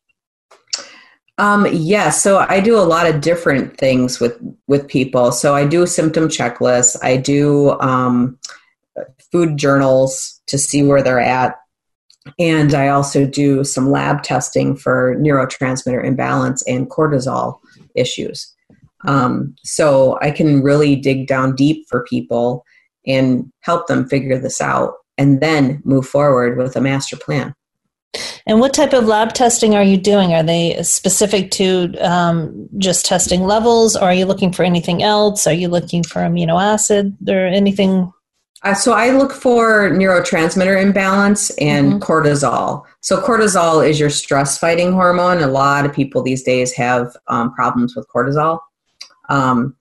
[1.39, 4.37] Um, yeah, so I do a lot of different things with
[4.67, 5.31] with people.
[5.31, 6.97] So I do symptom checklists.
[7.03, 8.39] I do um,
[9.31, 11.57] food journals to see where they're at,
[12.39, 17.59] and I also do some lab testing for neurotransmitter imbalance and cortisol
[17.95, 18.55] issues.
[19.07, 22.65] Um, so I can really dig down deep for people
[23.07, 27.55] and help them figure this out, and then move forward with a master plan.
[28.47, 30.35] And what type of lab testing are you doing?
[30.35, 35.47] Are they specific to um, just testing levels, or are you looking for anything else?
[35.47, 38.13] Are you looking for amino acid or anything?
[38.63, 42.85] Uh, so I look for neurotransmitter imbalance and cortisol.
[43.01, 45.39] So cortisol is your stress fighting hormone.
[45.39, 48.59] A lot of people these days have um, problems with cortisol.
[49.31, 49.77] Um,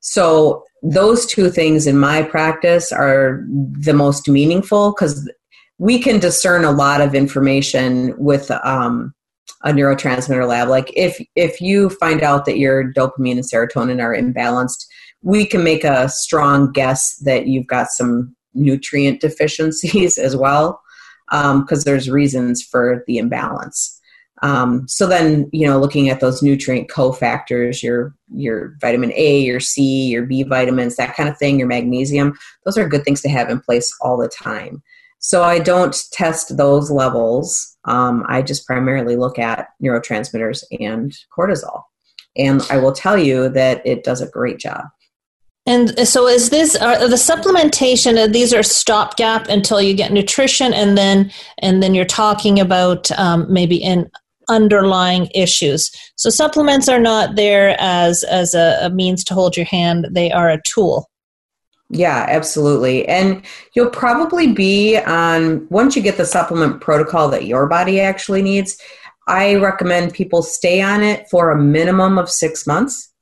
[0.00, 5.30] so those two things in my practice are the most meaningful because
[5.78, 9.14] we can discern a lot of information with um,
[9.62, 10.68] a neurotransmitter lab.
[10.68, 14.86] Like if if you find out that your dopamine and serotonin are imbalanced,
[15.24, 20.80] we can make a strong guess that you've got some nutrient deficiencies as well,
[21.30, 24.00] because there's reasons for the imbalance.
[24.42, 29.60] Um, so then, you know, looking at those nutrient cofactors, your your vitamin A, your
[29.60, 33.28] C, your B vitamins, that kind of thing, your magnesium, those are good things to
[33.30, 34.82] have in place all the time.
[35.20, 37.78] So I don't test those levels.
[37.86, 41.84] Um, I just primarily look at neurotransmitters and cortisol.
[42.36, 44.84] And I will tell you that it does a great job.
[45.66, 48.32] And so, is this the supplementation?
[48.32, 53.46] These are stopgap until you get nutrition, and then and then you're talking about um,
[53.50, 54.10] maybe in
[54.48, 55.90] underlying issues.
[56.16, 60.30] So supplements are not there as as a, a means to hold your hand; they
[60.30, 61.08] are a tool.
[61.88, 63.06] Yeah, absolutely.
[63.08, 63.42] And
[63.74, 68.76] you'll probably be on, once you get the supplement protocol that your body actually needs,
[69.28, 73.13] I recommend people stay on it for a minimum of six months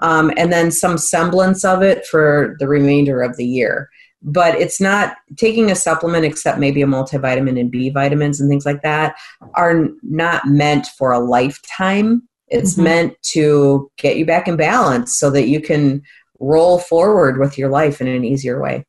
[0.00, 3.88] um, and then some semblance of it for the remainder of the year.
[4.22, 8.66] But it's not taking a supplement, except maybe a multivitamin and B vitamins and things
[8.66, 9.16] like that,
[9.54, 12.22] are not meant for a lifetime.
[12.48, 12.82] It's Mhm.
[12.82, 16.02] meant to get you back in balance so that you can
[16.40, 18.84] roll forward with your life in an easier way.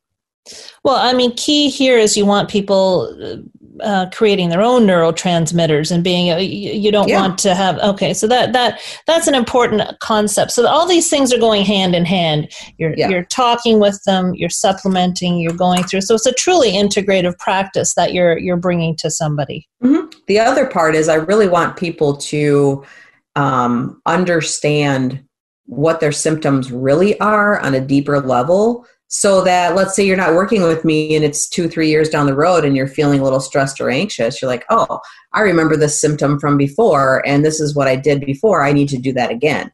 [0.82, 3.14] Well, I mean, key here is you want people
[3.82, 6.30] uh, creating their own neurotransmitters and being.
[6.32, 7.20] uh, You, you don't Yeah.
[7.20, 7.78] want to have.
[7.78, 10.52] Okay, so that that that's an important concept.
[10.52, 12.50] So all these things are going hand in hand.
[12.78, 13.08] You're Yeah.
[13.08, 14.34] you're talking with them.
[14.34, 15.38] You're supplementing.
[15.38, 16.02] You're going through.
[16.02, 19.68] So it's a truly integrative practice that you're you're bringing to somebody.
[19.82, 20.12] Mhm.
[20.26, 22.84] The other part is I really want people to
[23.36, 25.22] um, understand
[25.66, 30.34] what their symptoms really are on a deeper level so that let's say you're not
[30.34, 33.24] working with me and it's two three years down the road and you're feeling a
[33.24, 35.00] little stressed or anxious you're like oh
[35.32, 38.62] i remember this symptom from before and this is what i did before.
[38.62, 39.70] I need to do that again.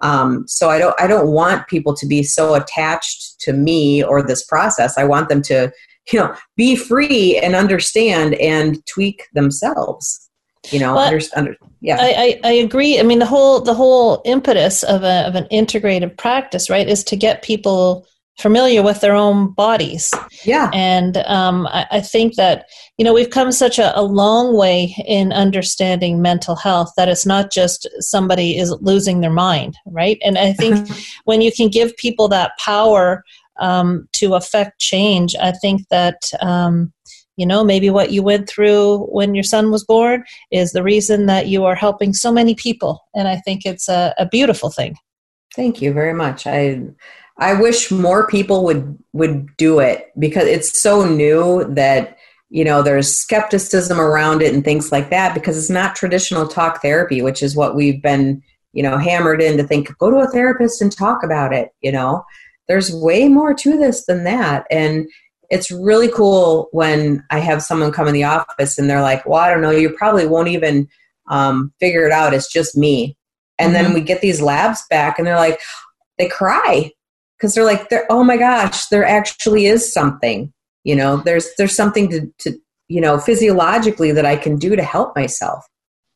[0.00, 4.20] Um, so i don't i don't want people to be so attached to me or
[4.22, 4.98] this process.
[4.98, 5.72] I want them to
[6.12, 10.28] you know be free and understand and tweak themselves
[10.70, 11.98] you know Well, under, under, yeah.
[12.00, 13.00] I, I, I agree.
[13.00, 17.02] I mean, the whole the whole impetus of a of an integrative practice, right, is
[17.04, 18.06] to get people
[18.38, 20.12] familiar with their own bodies.
[20.44, 22.66] yeah And um, I, I think that
[22.98, 27.26] you know we've come such a, a long way in understanding mental health that it's
[27.26, 30.18] not just somebody is losing their mind, right?
[30.24, 30.88] And I think
[31.24, 33.22] when you can give people that power
[33.60, 36.92] um, to affect change, I think that um,
[37.36, 41.26] you know maybe what you went through when your son was born is the reason
[41.26, 44.96] that you are helping so many people, and I think it's a, a beautiful thing.
[45.54, 46.46] Thank you very much.
[46.46, 46.80] I
[47.38, 52.18] I wish more people would would do it because it's so new that
[52.50, 56.82] you know there's skepticism around it and things like that because it's not traditional talk
[56.82, 60.28] therapy, which is what we've been you know hammered in to think go to a
[60.28, 61.70] therapist and talk about it.
[61.80, 62.24] You know,
[62.68, 65.08] there's way more to this than that, and
[65.50, 69.40] it's really cool when I have someone come in the office and they're like, "Well,
[69.40, 70.88] I don't know, you probably won't even
[71.28, 72.34] um, figure it out.
[72.34, 73.16] It's just me."
[73.58, 75.60] And then we get these labs back, and they're like,
[76.18, 76.90] they cry
[77.42, 80.52] because they're like, they're, "Oh my gosh, there actually is something."
[80.84, 84.82] You know, there's there's something to, to you know physiologically that I can do to
[84.82, 85.66] help myself.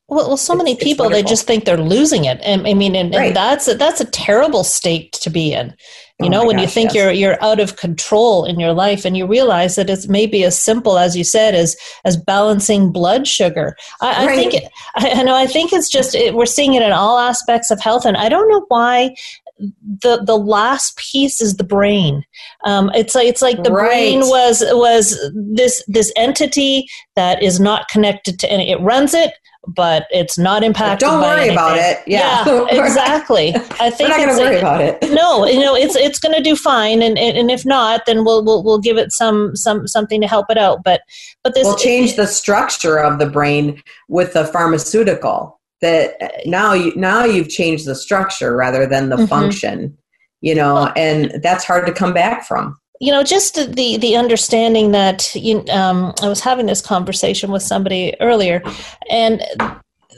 [0.08, 2.94] Well, well so many it's people they just think they're losing it, and I mean,
[2.94, 5.74] and, and that's a, that's a terrible state to be in.
[6.20, 7.02] You Oh know, when you think yes.
[7.02, 10.56] you're you're out of control in your life, and you realize that it's maybe as
[10.56, 13.76] simple as you said as as balancing blood sugar.
[14.00, 15.34] I, I think it, I, I know.
[15.34, 18.28] I think it's just it, we're seeing it in all aspects of health, and I
[18.28, 19.16] don't know why.
[19.58, 22.22] The the last piece is the brain.
[22.64, 27.88] Um, it's like it's like the brain was was this this entity that is not
[27.88, 28.70] connected to any.
[28.70, 29.32] It runs it,
[29.66, 31.00] but it's not impacted.
[31.00, 32.02] don't worry about it.
[32.06, 32.44] Yeah.
[32.70, 33.54] exactly.
[33.54, 34.98] I We're think not going to worry about it.
[35.12, 38.44] no, you know, it's it's going to do fine, and, and if not, then we'll
[38.44, 40.84] we'll we'll give it some some something to help it out.
[40.84, 41.02] But
[41.42, 45.55] but this We'll change the structure of the brain with the pharmaceutical.
[45.82, 46.14] That
[46.46, 49.28] now you now you've changed the structure rather than the Mhm.
[49.28, 49.98] function.
[50.40, 52.76] You know, and that's hard to come back from.
[52.98, 57.62] you know just the the understanding that you um, i was having this conversation with
[57.62, 58.62] somebody earlier
[59.10, 59.42] and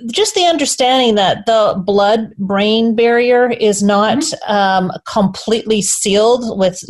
[0.06, 6.82] just the understanding that the blood brain barrier is not um, completely sealed with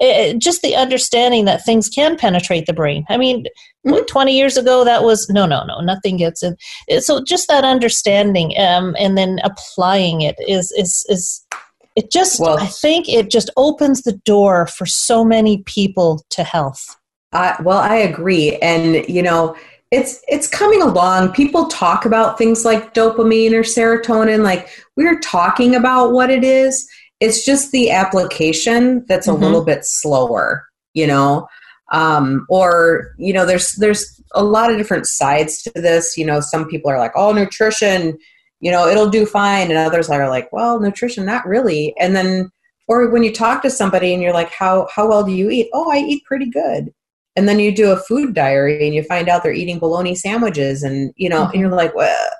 [0.00, 3.04] uh, just the understanding that things can penetrate the brain.
[3.08, 3.44] I mean
[3.82, 6.56] what, 20 years ago that was no no no nothing gets in
[7.00, 11.46] so just that understanding um, and then applying it is is is
[11.94, 16.42] it just Well- i think it just opens the door for so many people to
[16.42, 16.96] health.
[17.32, 19.56] Uh, well, I agree, and you know,
[19.96, 21.32] it's it's coming along.
[21.32, 24.42] People talk about things like dopamine or serotonin.
[24.42, 26.86] Like we're talking about what it is.
[27.20, 29.32] It's just the application that's Mhm.
[29.32, 31.48] a little bit slower, you know.
[31.92, 36.16] Um, or you know, there's there's a lot of different sides to this.
[36.18, 38.18] You know, some people are like, "Oh, nutrition,
[38.60, 42.50] you know, it'll do fine," and others are like, "Well, nutrition, not really." And then,
[42.88, 45.68] or when you talk to somebody and you're like, "How how well do you eat?"
[45.72, 46.92] "Oh, I eat pretty good."
[47.36, 50.82] And then you do a food diary and you find out they're eating bologna sandwiches
[50.82, 52.30] and you know and you're like well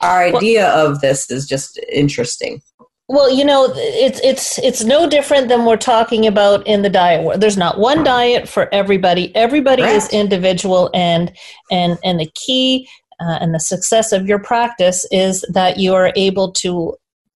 [0.00, 2.60] our Well- idea of this is just interesting
[3.08, 7.22] Well, you know, it's it's it's no different than we're talking about in the diet
[7.22, 7.40] world.
[7.40, 9.30] There's not one diet for everybody.
[9.36, 11.30] Everybody is individual, and
[11.70, 12.88] and and the key
[13.20, 16.96] uh, and the success of your practice is that you are able to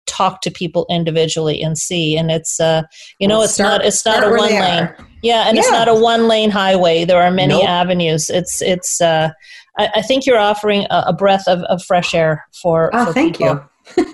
[0.07, 2.17] talk to people individually and see.
[2.17, 2.83] And it's uh,
[3.19, 4.89] you know, Well, it's start- not it's not a one lane.
[5.23, 7.05] Yeah, and it's not a one lane highway.
[7.05, 7.69] There are many Nope.
[7.69, 8.31] avenues.
[8.31, 9.01] It's it's.
[9.01, 9.31] Uh,
[9.79, 12.91] I, I think you're offering a, a breath of, of fresh air for.
[12.95, 13.61] oh for thank people.
[13.97, 14.07] you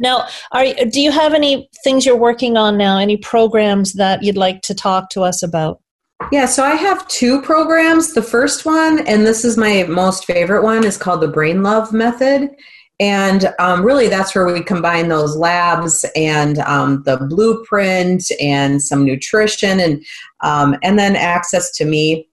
[0.00, 2.98] Now, are do you have any things you're working on now?
[2.98, 5.80] Any programs that you'd like to talk to us about?
[6.32, 10.64] yeah so i have two programs the first one and this is my most favorite
[10.64, 12.50] one is called the brain love method
[13.00, 19.04] and um, really that's where we combine those labs and um, the blueprint and some
[19.04, 20.04] nutrition and
[20.40, 22.28] um, and then access to me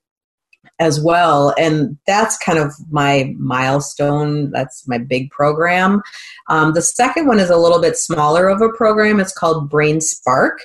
[0.79, 1.53] as well.
[1.57, 4.51] And that's kind of my milestone.
[4.51, 6.01] That's my big program.
[6.49, 9.19] Um, the second one is a little bit smaller of a program.
[9.19, 10.59] It's called brain spark.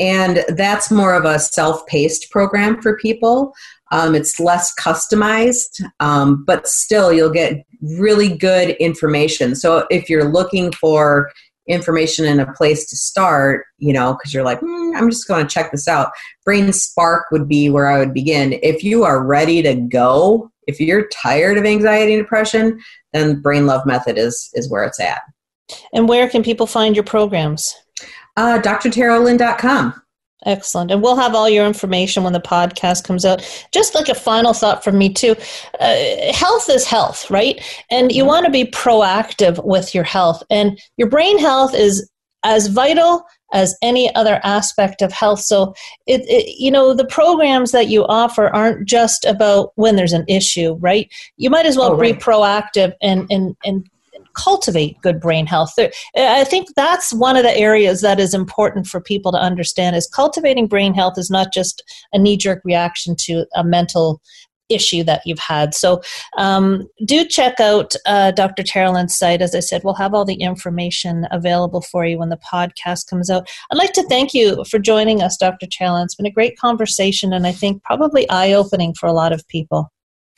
[0.00, 3.52] And that's more of a self-paced program for people
[3.92, 9.54] um, it's less customized um, but still you'll get really good information.
[9.54, 11.30] So if you're looking for
[11.68, 15.46] information and a place to start you know because you're like "Hmm, i'm just going
[15.46, 16.10] to check this out
[16.42, 18.58] brain spark would be where i would begin.
[18.62, 22.80] If you are ready to go if you're tired of anxiety and depression
[23.12, 25.20] then brain love method is is where it's at.
[25.92, 27.74] And where can people find your programs?
[28.38, 30.02] uh, drtarolyn.com
[30.46, 30.90] Excellent.
[30.92, 33.42] And we'll have all your information when the podcast comes out.
[33.72, 35.34] Just like a final thought from me, too
[35.80, 37.60] uh, health is health, right?
[37.90, 40.42] And you want to be proactive with your health.
[40.48, 42.08] And your brain health is
[42.44, 45.40] as vital as any other aspect of health.
[45.40, 45.74] So,
[46.06, 50.24] it, it, you know, the programs that you offer aren't just about when there's an
[50.28, 51.10] issue, right?
[51.36, 52.14] You might as well Oh, right.
[52.14, 53.88] be proactive and, and, and
[54.38, 55.72] cultivate good brain health.
[56.16, 60.06] I think that's one of the areas that is important for people to understand is
[60.06, 61.82] cultivating brain health is not just
[62.12, 64.20] a knee-jerk reaction to a mental
[64.68, 65.74] issue that you've had.
[65.74, 66.02] So
[66.36, 68.62] um, do check out uh, Dr.
[68.62, 69.42] Terrell's site.
[69.42, 73.30] As I said, we'll have all the information available for you when the podcast comes
[73.30, 73.48] out.
[73.70, 75.66] I'd like to thank you for joining us, Dr.
[75.70, 75.96] Terrell.
[76.02, 79.90] It's been a great conversation and I think probably eye-opening for a lot of people.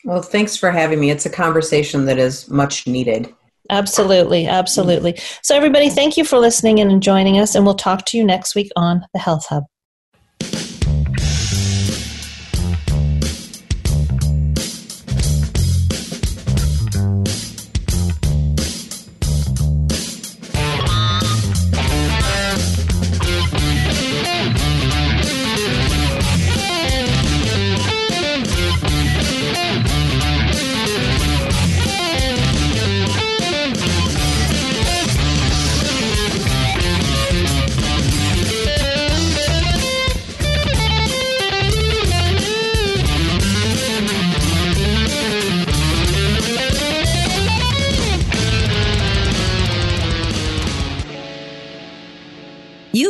[0.05, 1.11] Well, thanks for having me.
[1.11, 3.35] It's a conversation that is much needed.
[3.71, 5.19] Absolutely, absolutely.
[5.43, 8.57] So, everybody, thank you for listening and joining us, and we'll talk to you next
[8.57, 9.65] week on the Health Hub.